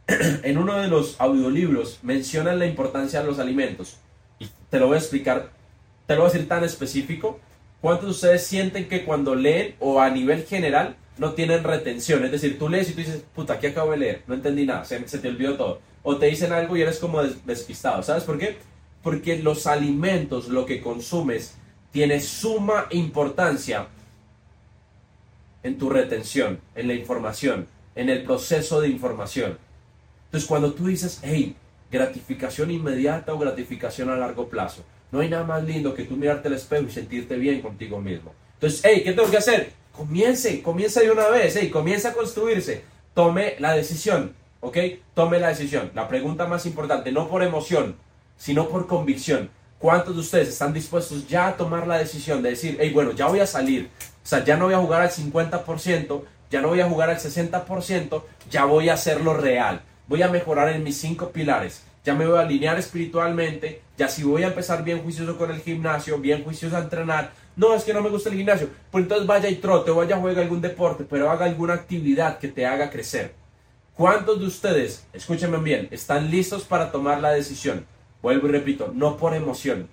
en 0.43 0.59
uno 0.59 0.79
de 0.79 0.89
los 0.89 1.21
audiolibros 1.21 2.01
mencionan 2.03 2.59
la 2.59 2.67
importancia 2.67 3.21
de 3.21 3.27
los 3.27 3.39
alimentos. 3.39 3.99
Y 4.39 4.49
te 4.71 4.79
lo 4.79 4.89
voy 4.89 4.97
a 4.97 5.01
explicar, 5.01 5.51
te 6.07 6.15
lo 6.15 6.23
voy 6.23 6.31
a 6.31 6.33
decir 6.33 6.49
tan 6.49 6.65
específico. 6.65 7.39
¿Cuántos 7.81 8.07
de 8.07 8.11
ustedes 8.11 8.47
sienten 8.47 8.89
que 8.89 9.05
cuando 9.05 9.37
leen 9.37 9.77
o 9.79 10.01
a 10.01 10.11
nivel 10.11 10.45
general 10.45 10.97
no 11.17 11.35
tienen 11.35 11.63
retención? 11.63 12.25
Es 12.25 12.33
decir, 12.33 12.59
tú 12.59 12.69
lees 12.69 12.91
y 12.91 12.93
tú 12.93 12.99
dices, 12.99 13.23
puta, 13.35 13.61
¿qué 13.61 13.69
acabo 13.69 13.93
de 13.93 13.99
leer? 13.99 14.23
No 14.27 14.35
entendí 14.35 14.67
nada, 14.67 14.85
se, 14.85 15.07
se 15.07 15.19
te 15.19 15.29
olvidó 15.29 15.57
todo 15.57 15.89
o 16.03 16.17
te 16.17 16.27
dicen 16.27 16.53
algo 16.53 16.75
y 16.75 16.81
eres 16.81 16.99
como 16.99 17.23
despistado. 17.23 18.03
¿Sabes 18.03 18.25
por 18.25 18.39
qué? 18.39 18.57
Porque 19.03 19.39
los 19.43 19.67
alimentos, 19.67 20.49
lo 20.49 20.65
que 20.65 20.81
consumes, 20.81 21.55
tiene 21.93 22.21
suma 22.21 22.87
importancia 22.91 23.89
en 25.63 25.77
tu 25.77 25.91
retención, 25.91 26.61
en 26.75 26.89
la 26.89 26.95
información, 26.95 27.67
en 27.95 28.09
el 28.09 28.23
proceso 28.23 28.81
de 28.81 28.89
información. 28.89 29.59
Entonces, 30.29 30.49
cuando 30.49 30.73
tú 30.73 30.87
dices, 30.87 31.21
hey, 31.23 31.57
gratificación 31.91 32.71
inmediata 32.71 33.35
o 33.35 33.39
gratificación 33.39 34.11
a 34.11 34.17
largo 34.17 34.49
plazo, 34.49 34.85
no 35.11 35.21
hay 35.21 35.29
nada 35.29 35.45
más 35.45 35.65
lindo 35.65 35.95
que 35.95 36.05
tú 36.05 36.17
mirarte 36.17 36.49
al 36.49 36.55
espejo 36.55 36.85
y 36.85 36.91
sentirte 36.91 37.37
bien 37.37 37.61
contigo 37.61 38.01
mismo. 38.01 38.33
Entonces, 38.55 38.81
hey, 38.85 39.03
¿qué 39.05 39.13
tengo 39.13 39.31
que 39.31 39.39
hacer? 39.39 39.73
Comience, 39.93 40.63
comience 40.63 41.01
de 41.01 41.11
una 41.11 41.29
vez, 41.29 41.57
hey, 41.57 41.71
comienza 41.71 42.11
a 42.11 42.13
construirse. 42.13 42.85
Tome 43.15 43.57
la 43.59 43.73
decisión. 43.73 44.35
¿ok? 44.61 44.77
Tome 45.15 45.39
la 45.39 45.49
decisión. 45.49 45.91
La 45.95 46.09
pregunta 46.09 46.47
más 46.47 46.67
importante, 46.67 47.13
no 47.13 47.29
por 47.29 47.43
emoción, 47.43 47.97
sino 48.37 48.69
por 48.69 48.87
convicción. 48.87 49.51
¿Cuántos 49.79 50.15
de 50.15 50.21
ustedes 50.21 50.49
están 50.49 50.73
dispuestos 50.73 51.29
ya 51.29 51.49
a 51.49 51.57
tomar 51.57 51.87
la 51.87 51.99
decisión 51.99 52.43
de 52.43 52.51
decir, 52.51 52.77
hey, 52.81 52.91
bueno, 52.93 53.13
ya 53.13 53.27
voy 53.27 53.41
a 53.41 53.47
salir? 53.47 53.91
O 54.25 54.27
sea, 54.27 54.45
ya 54.45 54.57
no 54.57 54.65
voy 54.67 54.75
a 54.75 54.79
jugar 54.79 55.03
al 55.03 55.11
50%, 55.11 56.23
ya 56.51 56.61
no 56.61 56.69
voy 56.69 56.81
a 56.81 56.89
jugar 56.89 57.11
al 57.11 57.19
60%, 57.19 58.23
ya 58.51 58.65
voy 58.65 58.89
a 58.89 58.95
hacerlo 58.95 59.35
real. 59.35 59.83
Voy 60.09 60.23
a 60.23 60.29
mejorar 60.29 60.71
en 60.71 60.83
mis 60.83 60.97
cinco 60.97 61.31
pilares. 61.31 61.83
Ya 62.05 62.15
me 62.15 62.27
voy 62.27 62.39
a 62.39 62.41
alinear 62.41 62.79
espiritualmente. 62.79 63.83
Ya 63.99 64.09
si 64.09 64.23
voy 64.23 64.43
a 64.43 64.49
empezar 64.49 64.83
bien 64.83 65.03
juicioso 65.03 65.37
con 65.37 65.51
el 65.51 65.61
gimnasio, 65.61 66.19
bien 66.19 66.43
juicioso 66.43 66.77
a 66.77 66.81
entrenar. 66.81 67.33
No, 67.57 67.75
es 67.75 67.85
que 67.85 67.93
no 67.93 68.01
me 68.01 68.09
gusta 68.09 68.31
el 68.31 68.37
gimnasio. 68.37 68.71
Pues 68.91 69.03
entonces 69.03 69.27
vaya 69.27 69.51
y 69.51 69.57
trote, 69.57 69.91
vaya 69.91 70.17
a 70.17 70.19
jugar 70.19 70.39
algún 70.39 70.63
deporte, 70.63 71.05
pero 71.05 71.31
haga 71.31 71.45
alguna 71.45 71.75
actividad 71.75 72.39
que 72.39 72.49
te 72.49 72.65
haga 72.65 72.91
crecer. 72.91 73.35
¿Cuántos 73.95 74.41
de 74.41 74.47
ustedes, 74.47 75.07
escúchenme 75.13 75.59
bien, 75.59 75.89
están 75.91 76.31
listos 76.31 76.63
para 76.63 76.91
tomar 76.93 77.21
la 77.21 77.33
decisión? 77.33 77.85
Vuelvo 78.23 78.49
y 78.49 78.53
repito, 78.53 78.93
no 78.95 79.17
por 79.17 79.35
emoción. 79.35 79.89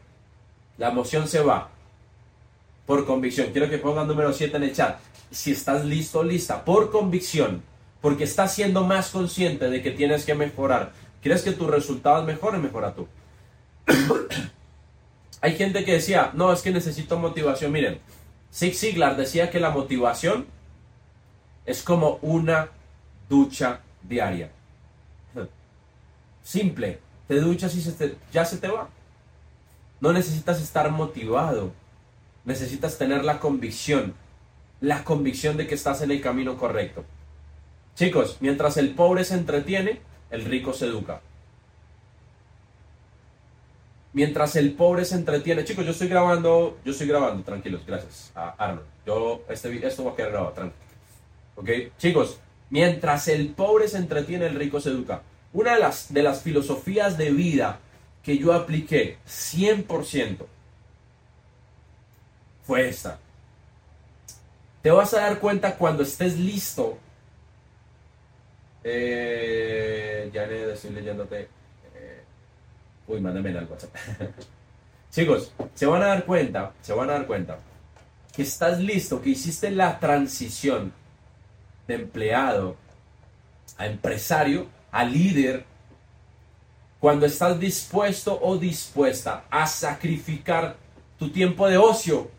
La 0.77 0.89
emoción 0.89 1.27
se 1.27 1.41
va 1.41 1.69
por 2.85 3.05
convicción. 3.05 3.51
Quiero 3.51 3.69
que 3.69 3.79
pongan 3.79 4.07
número 4.07 4.31
7 4.31 4.55
en 4.57 4.63
el 4.63 4.73
chat. 4.73 4.99
Si 5.31 5.51
estás 5.51 5.83
listo, 5.83 6.23
lista, 6.23 6.63
por 6.63 6.91
convicción, 6.91 7.63
porque 8.05 8.25
estás 8.25 8.53
siendo 8.53 8.83
más 8.83 9.09
consciente 9.09 9.67
de 9.67 9.81
que 9.81 9.89
tienes 9.89 10.25
que 10.25 10.35
mejorar. 10.35 10.91
¿Quieres 11.23 11.41
que 11.41 11.53
tus 11.53 11.67
resultados 11.67 12.23
mejoren? 12.23 12.61
Mejora 12.61 12.93
tú. 12.93 13.07
Hay 15.41 15.55
gente 15.55 15.83
que 15.83 15.93
decía, 15.93 16.29
no, 16.35 16.53
es 16.53 16.61
que 16.61 16.69
necesito 16.69 17.17
motivación. 17.17 17.71
Miren, 17.71 17.97
Zig 18.53 18.75
Ziglar 18.75 19.17
decía 19.17 19.49
que 19.49 19.59
la 19.59 19.71
motivación 19.71 20.45
es 21.65 21.81
como 21.81 22.19
una 22.21 22.69
ducha 23.27 23.79
diaria. 24.03 24.51
Simple, 26.43 26.99
te 27.27 27.39
duchas 27.39 27.73
y 27.73 27.83
ya 28.31 28.45
se 28.45 28.57
te 28.57 28.67
va. 28.67 28.87
No 29.99 30.13
necesitas 30.13 30.61
estar 30.61 30.91
motivado, 30.91 31.71
necesitas 32.43 32.99
tener 32.99 33.25
la 33.25 33.39
convicción, 33.39 34.13
la 34.79 35.03
convicción 35.03 35.57
de 35.57 35.65
que 35.65 35.73
estás 35.73 36.03
en 36.03 36.11
el 36.11 36.21
camino 36.21 36.55
correcto. 36.55 37.03
Chicos, 37.95 38.37
mientras 38.41 38.77
el 38.77 38.93
pobre 38.93 39.23
se 39.23 39.35
entretiene, 39.35 40.01
el 40.29 40.45
rico 40.45 40.73
se 40.73 40.85
educa. 40.85 41.21
Mientras 44.11 44.55
el 44.55 44.73
pobre 44.73 45.03
se 45.03 45.15
entretiene, 45.15 45.65
chicos, 45.65 45.85
yo 45.85 45.91
estoy 45.91 46.07
grabando, 46.07 46.77
yo 46.85 46.91
estoy 46.91 47.07
grabando, 47.07 47.43
tranquilos, 47.43 47.81
gracias 47.85 48.31
a 48.33 48.49
Arnold. 48.57 48.87
Yo, 49.05 49.43
este, 49.49 49.85
esto 49.85 50.05
va 50.05 50.11
a 50.11 50.15
quedar 50.15 50.31
grabado, 50.31 50.53
tranquilo. 50.53 50.85
¿Ok? 51.55 51.69
Chicos, 51.97 52.39
mientras 52.69 53.27
el 53.27 53.49
pobre 53.49 53.87
se 53.87 53.97
entretiene, 53.97 54.45
el 54.45 54.55
rico 54.55 54.79
se 54.79 54.89
educa. 54.89 55.21
Una 55.51 55.75
de 55.75 55.79
las, 55.79 56.13
de 56.13 56.23
las 56.23 56.41
filosofías 56.41 57.17
de 57.17 57.31
vida 57.31 57.79
que 58.23 58.37
yo 58.37 58.53
apliqué 58.53 59.17
100% 59.27 60.45
fue 62.65 62.89
esta. 62.89 63.19
Te 64.81 64.91
vas 64.91 65.13
a 65.13 65.21
dar 65.21 65.39
cuenta 65.39 65.75
cuando 65.75 66.03
estés 66.03 66.37
listo. 66.37 66.97
Eh, 68.87 70.29
ya 70.31 70.43
estoy 70.43 70.91
leyéndote. 70.91 71.49
Eh, 71.95 72.23
uy, 73.07 73.19
mándame 73.19 73.49
al 73.57 73.65
WhatsApp. 73.65 73.95
Chicos, 75.11 75.51
se 75.73 75.87
van 75.87 76.03
a 76.03 76.07
dar 76.07 76.25
cuenta, 76.25 76.71
se 76.81 76.93
van 76.93 77.09
a 77.09 77.13
dar 77.13 77.25
cuenta 77.25 77.57
que 78.35 78.43
estás 78.43 78.79
listo, 78.79 79.21
que 79.21 79.31
hiciste 79.31 79.71
la 79.71 79.99
transición 79.99 80.93
de 81.87 81.95
empleado 81.95 82.75
a 83.77 83.87
empresario, 83.87 84.67
a 84.91 85.03
líder, 85.03 85.65
cuando 86.99 87.25
estás 87.25 87.59
dispuesto 87.59 88.39
o 88.39 88.57
dispuesta 88.57 89.45
a 89.49 89.65
sacrificar 89.65 90.75
tu 91.17 91.31
tiempo 91.31 91.67
de 91.67 91.77
ocio 91.77 92.29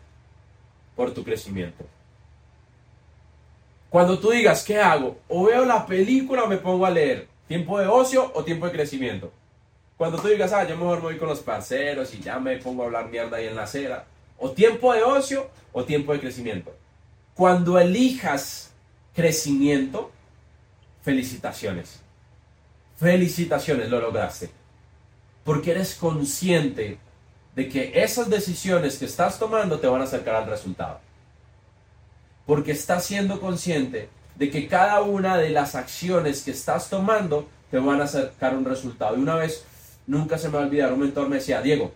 por 0.95 1.13
tu 1.13 1.23
crecimiento. 1.23 1.85
Cuando 3.89 4.19
tú 4.19 4.31
digas, 4.31 4.63
¿qué 4.63 4.79
hago? 4.79 5.17
O 5.27 5.45
veo 5.45 5.65
la 5.65 5.85
película 5.85 6.45
me 6.45 6.57
pongo 6.57 6.85
a 6.85 6.89
leer. 6.89 7.27
¿Tiempo 7.47 7.79
de 7.79 7.87
ocio 7.87 8.31
o 8.35 8.43
tiempo 8.43 8.65
de 8.65 8.73
crecimiento? 8.73 9.31
Cuando 9.95 10.19
tú 10.19 10.27
digas, 10.27 10.51
ah, 10.53 10.67
yo 10.67 10.75
mejor 10.77 10.97
me 10.97 11.03
voy 11.03 11.17
con 11.17 11.29
los 11.29 11.39
parceros 11.39 12.13
y 12.13 12.19
ya 12.19 12.39
me 12.39 12.57
pongo 12.57 12.83
a 12.83 12.85
hablar 12.85 13.09
mierda 13.09 13.37
ahí 13.37 13.47
en 13.47 13.55
la 13.55 13.63
acera. 13.63 14.05
O 14.37 14.51
tiempo 14.51 14.93
de 14.93 15.03
ocio 15.03 15.49
o 15.71 15.83
tiempo 15.85 16.13
de 16.13 16.19
crecimiento. 16.19 16.75
Cuando 17.33 17.79
elijas 17.79 18.71
crecimiento, 19.15 20.11
felicitaciones. 21.01 22.01
Felicitaciones, 22.97 23.89
lo 23.89 24.01
lograste. 24.01 24.49
Porque 25.43 25.71
eres 25.71 25.95
consciente 25.95 26.99
de 27.55 27.69
que 27.69 27.91
esas 27.95 28.29
decisiones 28.29 28.97
que 28.97 29.05
estás 29.05 29.39
tomando 29.39 29.79
te 29.79 29.87
van 29.87 30.01
a 30.01 30.03
acercar 30.03 30.35
al 30.35 30.47
resultado. 30.47 30.99
Porque 32.47 32.71
estás 32.71 33.05
siendo 33.05 33.39
consciente 33.39 34.09
de 34.35 34.49
que 34.49 34.67
cada 34.67 35.01
una 35.01 35.37
de 35.37 35.51
las 35.51 35.75
acciones 35.75 36.41
que 36.41 36.51
estás 36.51 36.89
tomando 36.89 37.47
te 37.69 37.77
van 37.77 38.01
a 38.01 38.05
acercar 38.05 38.55
un 38.55 38.65
resultado. 38.65 39.15
Y 39.15 39.21
una 39.21 39.35
vez, 39.35 39.63
nunca 40.07 40.39
se 40.39 40.47
me 40.47 40.55
va 40.55 40.63
a 40.63 40.65
olvidar, 40.65 40.93
un 40.93 41.01
mentor 41.01 41.29
me 41.29 41.35
decía, 41.35 41.61
Diego, 41.61 41.91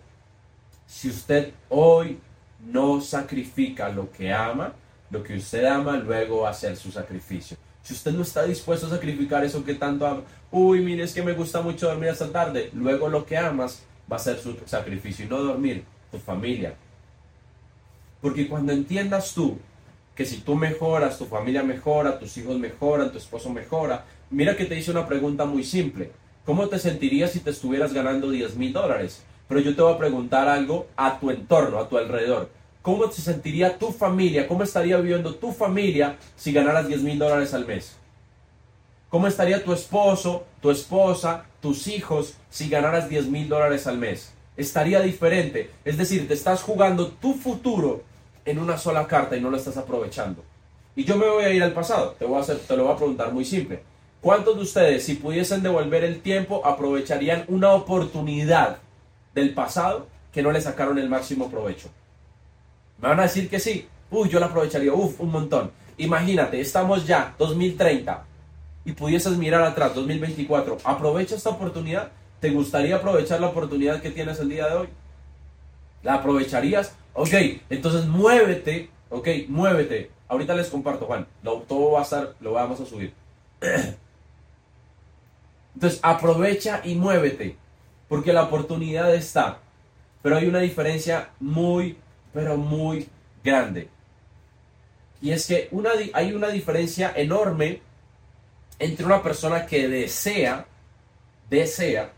si 0.85 1.09
usted 1.09 1.53
hoy 1.69 2.19
no 2.65 3.01
sacrifica 3.01 3.89
lo 3.89 4.11
que 4.11 4.31
ama, 4.31 4.73
lo 5.09 5.23
que 5.23 5.37
usted 5.37 5.65
ama 5.65 5.97
luego 5.97 6.41
va 6.41 6.49
a 6.49 6.53
ser 6.53 6.75
su 6.77 6.91
sacrificio. 6.91 7.57
Si 7.81 7.93
usted 7.93 8.11
no 8.11 8.21
está 8.21 8.43
dispuesto 8.43 8.87
a 8.87 8.89
sacrificar 8.89 9.43
eso 9.43 9.63
que 9.63 9.73
tanto 9.75 10.05
ama, 10.05 10.21
uy, 10.51 10.81
mire, 10.81 11.03
es 11.03 11.13
que 11.13 11.23
me 11.23 11.33
gusta 11.33 11.61
mucho 11.61 11.87
dormir 11.87 12.09
hasta 12.09 12.31
tarde, 12.31 12.69
luego 12.73 13.07
lo 13.07 13.25
que 13.25 13.37
amas 13.37 13.83
va 14.11 14.17
a 14.17 14.19
ser 14.19 14.37
su 14.39 14.55
sacrificio 14.65 15.25
y 15.25 15.29
no 15.29 15.41
dormir, 15.41 15.83
tu 16.11 16.17
familia. 16.17 16.75
Porque 18.21 18.47
cuando 18.47 18.71
entiendas 18.71 19.33
tú 19.33 19.57
que 20.15 20.25
si 20.25 20.37
tú 20.37 20.55
mejoras, 20.55 21.17
tu 21.17 21.25
familia 21.25 21.63
mejora, 21.63 22.19
tus 22.19 22.37
hijos 22.37 22.57
mejoran, 22.57 23.11
tu 23.11 23.17
esposo 23.17 23.49
mejora, 23.49 24.05
mira 24.29 24.55
que 24.55 24.65
te 24.65 24.77
hice 24.77 24.91
una 24.91 25.07
pregunta 25.07 25.45
muy 25.45 25.63
simple. 25.63 26.11
¿Cómo 26.45 26.67
te 26.67 26.79
sentirías 26.79 27.31
si 27.31 27.39
te 27.39 27.51
estuvieras 27.51 27.93
ganando 27.93 28.29
10 28.29 28.55
mil 28.55 28.73
dólares? 28.73 29.23
Pero 29.47 29.61
yo 29.61 29.75
te 29.75 29.81
voy 29.81 29.93
a 29.93 29.97
preguntar 29.97 30.47
algo 30.47 30.87
a 30.95 31.19
tu 31.19 31.29
entorno, 31.29 31.79
a 31.79 31.87
tu 31.87 31.97
alrededor. 31.97 32.49
¿Cómo 32.81 33.11
se 33.11 33.21
sentiría 33.21 33.77
tu 33.77 33.91
familia? 33.91 34.47
¿Cómo 34.47 34.63
estaría 34.63 34.97
viviendo 34.97 35.35
tu 35.35 35.51
familia 35.51 36.17
si 36.35 36.51
ganaras 36.51 36.87
10 36.87 37.03
mil 37.03 37.19
dólares 37.19 37.53
al 37.53 37.67
mes? 37.67 37.95
¿Cómo 39.09 39.27
estaría 39.27 39.63
tu 39.63 39.71
esposo, 39.73 40.45
tu 40.61 40.71
esposa, 40.71 41.45
tus 41.61 41.87
hijos 41.87 42.35
si 42.49 42.69
ganaras 42.69 43.07
10 43.07 43.27
mil 43.27 43.49
dólares 43.49 43.85
al 43.85 43.97
mes? 43.97 44.33
Estaría 44.57 45.01
diferente. 45.01 45.69
Es 45.85 45.97
decir, 45.97 46.27
te 46.27 46.33
estás 46.33 46.63
jugando 46.63 47.07
tu 47.07 47.33
futuro 47.35 48.03
en 48.45 48.59
una 48.59 48.77
sola 48.77 49.07
carta 49.07 49.35
y 49.35 49.41
no 49.41 49.49
lo 49.49 49.57
estás 49.57 49.77
aprovechando. 49.77 50.43
Y 50.95 51.03
yo 51.03 51.15
me 51.15 51.27
voy 51.27 51.43
a 51.43 51.49
ir 51.49 51.63
al 51.63 51.73
pasado. 51.73 52.15
Te, 52.19 52.25
voy 52.25 52.37
a 52.37 52.41
hacer, 52.41 52.59
te 52.59 52.75
lo 52.75 52.85
voy 52.85 52.93
a 52.93 52.97
preguntar 52.97 53.31
muy 53.31 53.45
simple. 53.45 53.81
¿Cuántos 54.21 54.55
de 54.55 54.61
ustedes, 54.61 55.03
si 55.03 55.15
pudiesen 55.15 55.63
devolver 55.63 56.03
el 56.03 56.21
tiempo, 56.21 56.65
aprovecharían 56.65 57.45
una 57.47 57.73
oportunidad 57.73 58.77
del 59.33 59.53
pasado 59.53 60.07
que 60.31 60.43
no 60.43 60.51
le 60.51 60.61
sacaron 60.61 60.99
el 60.99 61.09
máximo 61.09 61.49
provecho? 61.49 61.89
Me 63.01 63.07
van 63.07 63.19
a 63.19 63.23
decir 63.23 63.49
que 63.49 63.59
sí. 63.59 63.87
Uy, 64.11 64.29
yo 64.29 64.39
la 64.39 64.47
aprovecharía. 64.47 64.93
Uf, 64.93 65.19
un 65.19 65.31
montón. 65.31 65.71
Imagínate, 65.97 66.59
estamos 66.59 67.07
ya, 67.07 67.33
2030, 67.39 68.25
y 68.85 68.91
pudieses 68.93 69.37
mirar 69.37 69.63
atrás, 69.63 69.95
2024. 69.95 70.79
Aprovecha 70.83 71.35
esta 71.35 71.49
oportunidad. 71.49 72.11
¿Te 72.39 72.49
gustaría 72.49 72.95
aprovechar 72.95 73.39
la 73.39 73.47
oportunidad 73.47 74.01
que 74.01 74.09
tienes 74.09 74.39
el 74.39 74.49
día 74.49 74.67
de 74.67 74.75
hoy? 74.75 74.87
¿La 76.03 76.15
aprovecharías? 76.15 76.93
Ok, 77.13 77.33
entonces 77.69 78.05
muévete, 78.05 78.89
ok, 79.09 79.27
muévete. 79.47 80.11
Ahorita 80.27 80.55
les 80.55 80.69
comparto, 80.69 81.05
Juan. 81.05 81.27
todo 81.43 81.91
va 81.91 81.99
a 81.99 82.03
estar, 82.03 82.35
lo 82.39 82.53
vamos 82.53 82.79
a 82.79 82.85
subir. 82.85 83.13
Entonces 85.73 85.99
aprovecha 86.03 86.81
y 86.83 86.95
muévete, 86.95 87.55
porque 88.07 88.33
la 88.33 88.43
oportunidad 88.43 89.13
está. 89.15 89.59
Pero 90.21 90.37
hay 90.37 90.47
una 90.47 90.59
diferencia 90.59 91.29
muy 91.39 91.97
pero 92.33 92.57
muy 92.57 93.09
grande. 93.43 93.89
Y 95.21 95.31
es 95.31 95.47
que 95.47 95.67
una, 95.71 95.91
hay 96.13 96.33
una 96.33 96.47
diferencia 96.47 97.13
enorme 97.15 97.81
entre 98.79 99.05
una 99.05 99.21
persona 99.21 99.65
que 99.65 99.87
desea, 99.87 100.65
desea, 101.49 102.11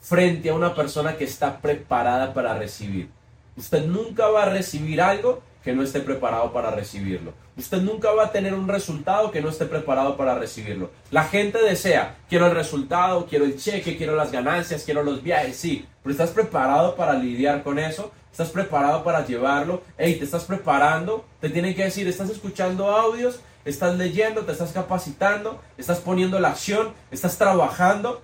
frente 0.00 0.50
a 0.50 0.54
una 0.54 0.74
persona 0.74 1.16
que 1.16 1.24
está 1.24 1.60
preparada 1.60 2.32
para 2.34 2.58
recibir. 2.58 3.10
Usted 3.56 3.86
nunca 3.86 4.28
va 4.28 4.42
a 4.42 4.50
recibir 4.50 5.00
algo 5.00 5.42
que 5.64 5.72
no 5.72 5.82
esté 5.82 6.00
preparado 6.00 6.52
para 6.52 6.70
recibirlo. 6.70 7.32
Usted 7.56 7.80
nunca 7.80 8.12
va 8.12 8.26
a 8.26 8.32
tener 8.32 8.54
un 8.54 8.68
resultado 8.68 9.30
que 9.30 9.40
no 9.40 9.48
esté 9.48 9.64
preparado 9.64 10.16
para 10.16 10.34
recibirlo. 10.34 10.90
La 11.10 11.24
gente 11.24 11.58
desea, 11.60 12.18
quiero 12.28 12.46
el 12.46 12.54
resultado, 12.54 13.26
quiero 13.26 13.44
el 13.44 13.58
cheque, 13.58 13.96
quiero 13.96 14.14
las 14.14 14.30
ganancias, 14.30 14.84
quiero 14.84 15.02
los 15.02 15.22
viajes, 15.22 15.56
sí, 15.56 15.86
pero 16.02 16.12
¿estás 16.12 16.30
preparado 16.30 16.94
para 16.94 17.14
lidiar 17.14 17.62
con 17.64 17.78
eso? 17.78 18.12
¿Estás 18.30 18.50
preparado 18.50 19.02
para 19.02 19.26
llevarlo? 19.26 19.82
Hey, 19.98 20.16
¿te 20.16 20.24
estás 20.24 20.44
preparando? 20.44 21.24
Te 21.40 21.48
tienen 21.48 21.74
que 21.74 21.84
decir, 21.84 22.06
¿estás 22.06 22.30
escuchando 22.30 22.90
audios? 22.90 23.40
¿Estás 23.64 23.96
leyendo? 23.96 24.42
¿Te 24.42 24.52
estás 24.52 24.70
capacitando? 24.72 25.60
¿Estás 25.78 25.98
poniendo 25.98 26.38
la 26.38 26.50
acción? 26.50 26.92
¿Estás 27.10 27.38
trabajando? 27.38 28.22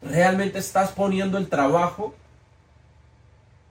¿Realmente 0.00 0.60
estás 0.60 0.92
poniendo 0.92 1.36
el 1.36 1.48
trabajo? 1.48 2.14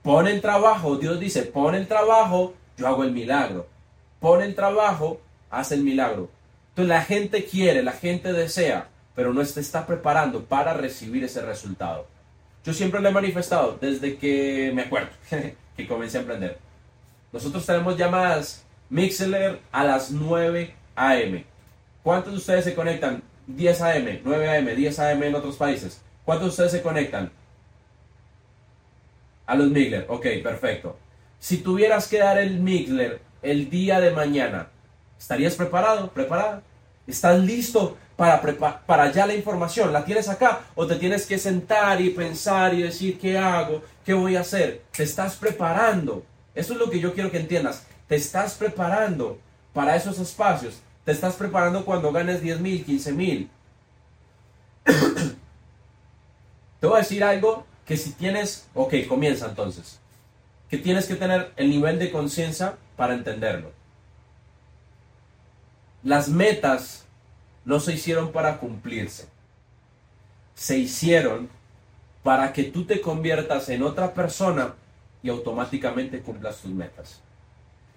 Pon 0.08 0.26
el 0.26 0.40
trabajo. 0.40 0.96
Dios 0.96 1.20
dice, 1.20 1.42
pon 1.42 1.76
el 1.76 1.86
trabajo, 1.86 2.54
yo 2.78 2.88
hago 2.88 3.04
el 3.04 3.12
milagro. 3.12 3.68
Pon 4.22 4.42
el 4.42 4.56
trabajo, 4.56 5.20
haz 5.50 5.74
el 5.74 5.84
milagro. 5.84 6.30
Entonces 6.70 6.88
la 6.88 7.02
gente 7.02 7.44
quiere, 7.44 7.84
la 7.84 7.92
gente 7.92 8.32
desea, 8.32 8.88
pero 9.16 9.34
no 9.34 9.42
está 9.42 9.86
preparando 9.86 10.46
para 10.46 10.74
recibir 10.74 11.26
ese 11.26 11.42
resultado. 11.42 12.08
Yo 12.64 12.72
siempre 12.72 13.02
lo 13.02 13.10
he 13.10 13.12
manifestado 13.12 13.78
desde 13.82 14.16
que 14.16 14.72
me 14.74 14.84
acuerdo. 14.84 15.10
que 15.76 15.86
comencé 15.86 16.20
a 16.20 16.22
emprender. 16.22 16.58
Nosotros 17.34 17.66
tenemos 17.66 17.98
llamadas 17.98 18.64
Mixler 18.90 19.60
a 19.74 19.84
las 19.84 20.10
9 20.10 20.74
a.m. 20.96 21.44
¿Cuántos 22.02 22.32
de 22.32 22.38
ustedes 22.38 22.64
se 22.64 22.76
conectan 22.76 23.24
10 23.48 23.82
a.m., 23.82 24.22
9 24.24 24.50
a.m., 24.52 24.74
10 24.74 25.00
a.m. 25.00 25.28
en 25.28 25.36
otros 25.36 25.58
países? 25.58 26.02
¿Cuántos 26.24 26.46
de 26.46 26.50
ustedes 26.52 26.72
se 26.72 26.82
conectan? 26.82 27.30
A 29.48 29.56
los 29.56 29.72
Mixler. 29.72 30.06
Ok, 30.08 30.28
perfecto. 30.44 30.98
Si 31.40 31.58
tuvieras 31.58 32.08
que 32.08 32.20
dar 32.20 32.38
el 32.38 32.60
Mixler 32.60 33.22
el 33.42 33.70
día 33.70 34.00
de 34.00 34.12
mañana, 34.12 34.68
¿estarías 35.18 35.56
preparado? 35.56 36.12
¿Preparada? 36.12 36.62
¿Estás 37.08 37.40
listo 37.40 37.98
para, 38.18 38.42
para 38.86 39.12
ya 39.12 39.26
la 39.26 39.36
información. 39.36 39.94
¿La 39.94 40.04
tienes 40.04 40.28
acá 40.28 40.62
o 40.76 40.86
te 40.86 40.96
tienes 40.96 41.26
que 41.26 41.38
sentar 41.38 42.02
y 42.02 42.10
pensar 42.10 42.74
y 42.74 42.82
decir 42.82 43.18
qué 43.20 43.38
hago, 43.38 43.82
qué 44.04 44.14
voy 44.14 44.36
a 44.36 44.42
hacer? 44.42 44.82
Te 44.92 45.04
estás 45.04 45.36
preparando. 45.36 46.26
Eso 46.54 46.74
es 46.74 46.80
lo 46.80 46.90
que 46.90 47.00
yo 47.00 47.14
quiero 47.14 47.32
que 47.32 47.40
entiendas. 47.40 47.86
Te 48.08 48.16
estás 48.16 48.56
preparando 48.56 49.40
para 49.72 49.96
esos 49.96 50.20
espacios. 50.20 50.82
Te 51.06 51.12
estás 51.12 51.36
preparando 51.36 51.86
cuando 51.86 52.12
ganes 52.12 52.42
10 52.42 52.60
mil, 52.60 52.84
15 52.84 53.14
mil. 53.14 53.50
Te 56.80 56.88
voy 56.88 56.96
a 56.96 57.00
decir 57.00 57.24
algo 57.24 57.66
que 57.88 57.98
si 57.98 58.12
tienes, 58.12 58.68
ok, 58.76 58.94
comienza 59.08 59.48
entonces, 59.48 60.00
que 60.70 60.78
tienes 60.78 61.06
que 61.06 61.16
tener 61.16 61.54
el 61.56 61.70
nivel 61.70 61.98
de 61.98 62.12
conciencia 62.12 62.76
para 62.98 63.14
entenderlo. 63.14 63.72
Las 66.04 66.28
metas 66.28 67.06
no 67.64 67.80
se 67.80 67.94
hicieron 67.94 68.34
para 68.34 68.58
cumplirse, 68.58 69.28
se 70.54 70.78
hicieron 70.78 71.50
para 72.24 72.52
que 72.52 72.66
tú 72.66 72.84
te 72.84 73.00
conviertas 73.00 73.70
en 73.70 73.84
otra 73.84 74.14
persona 74.14 74.76
y 75.24 75.30
automáticamente 75.30 76.22
cumplas 76.22 76.58
tus 76.58 76.72
metas. 76.72 77.22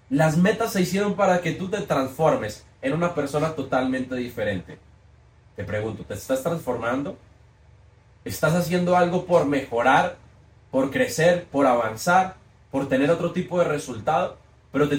Las 0.09 0.37
metas 0.37 0.73
se 0.73 0.83
hicieron 0.83 1.15
para 1.15 1.41
que 1.41 1.53
tú 1.53 1.69
te 1.69 1.81
transformes 1.83 2.65
en 2.81 2.93
una 2.93 3.15
persona 3.15 3.55
totalmente 3.55 4.15
diferente. 4.15 4.79
Te 5.57 5.65
pregunto, 5.65 6.05
¿te 6.05 6.15
estás 6.15 6.43
transformando? 6.43 7.19
¿Estás 8.25 8.55
haciendo 8.55 8.97
algo 8.97 9.25
por 9.25 9.47
mejorar, 9.47 10.17
por 10.71 10.91
crecer, 10.91 11.47
por 11.51 11.67
avanzar, 11.67 12.37
por 12.71 12.89
tener 12.89 13.11
otro 13.11 13.33
tipo 13.33 13.59
de 13.59 13.65
resultado? 13.65 14.37
Pero 14.73 14.89
te 14.89 14.99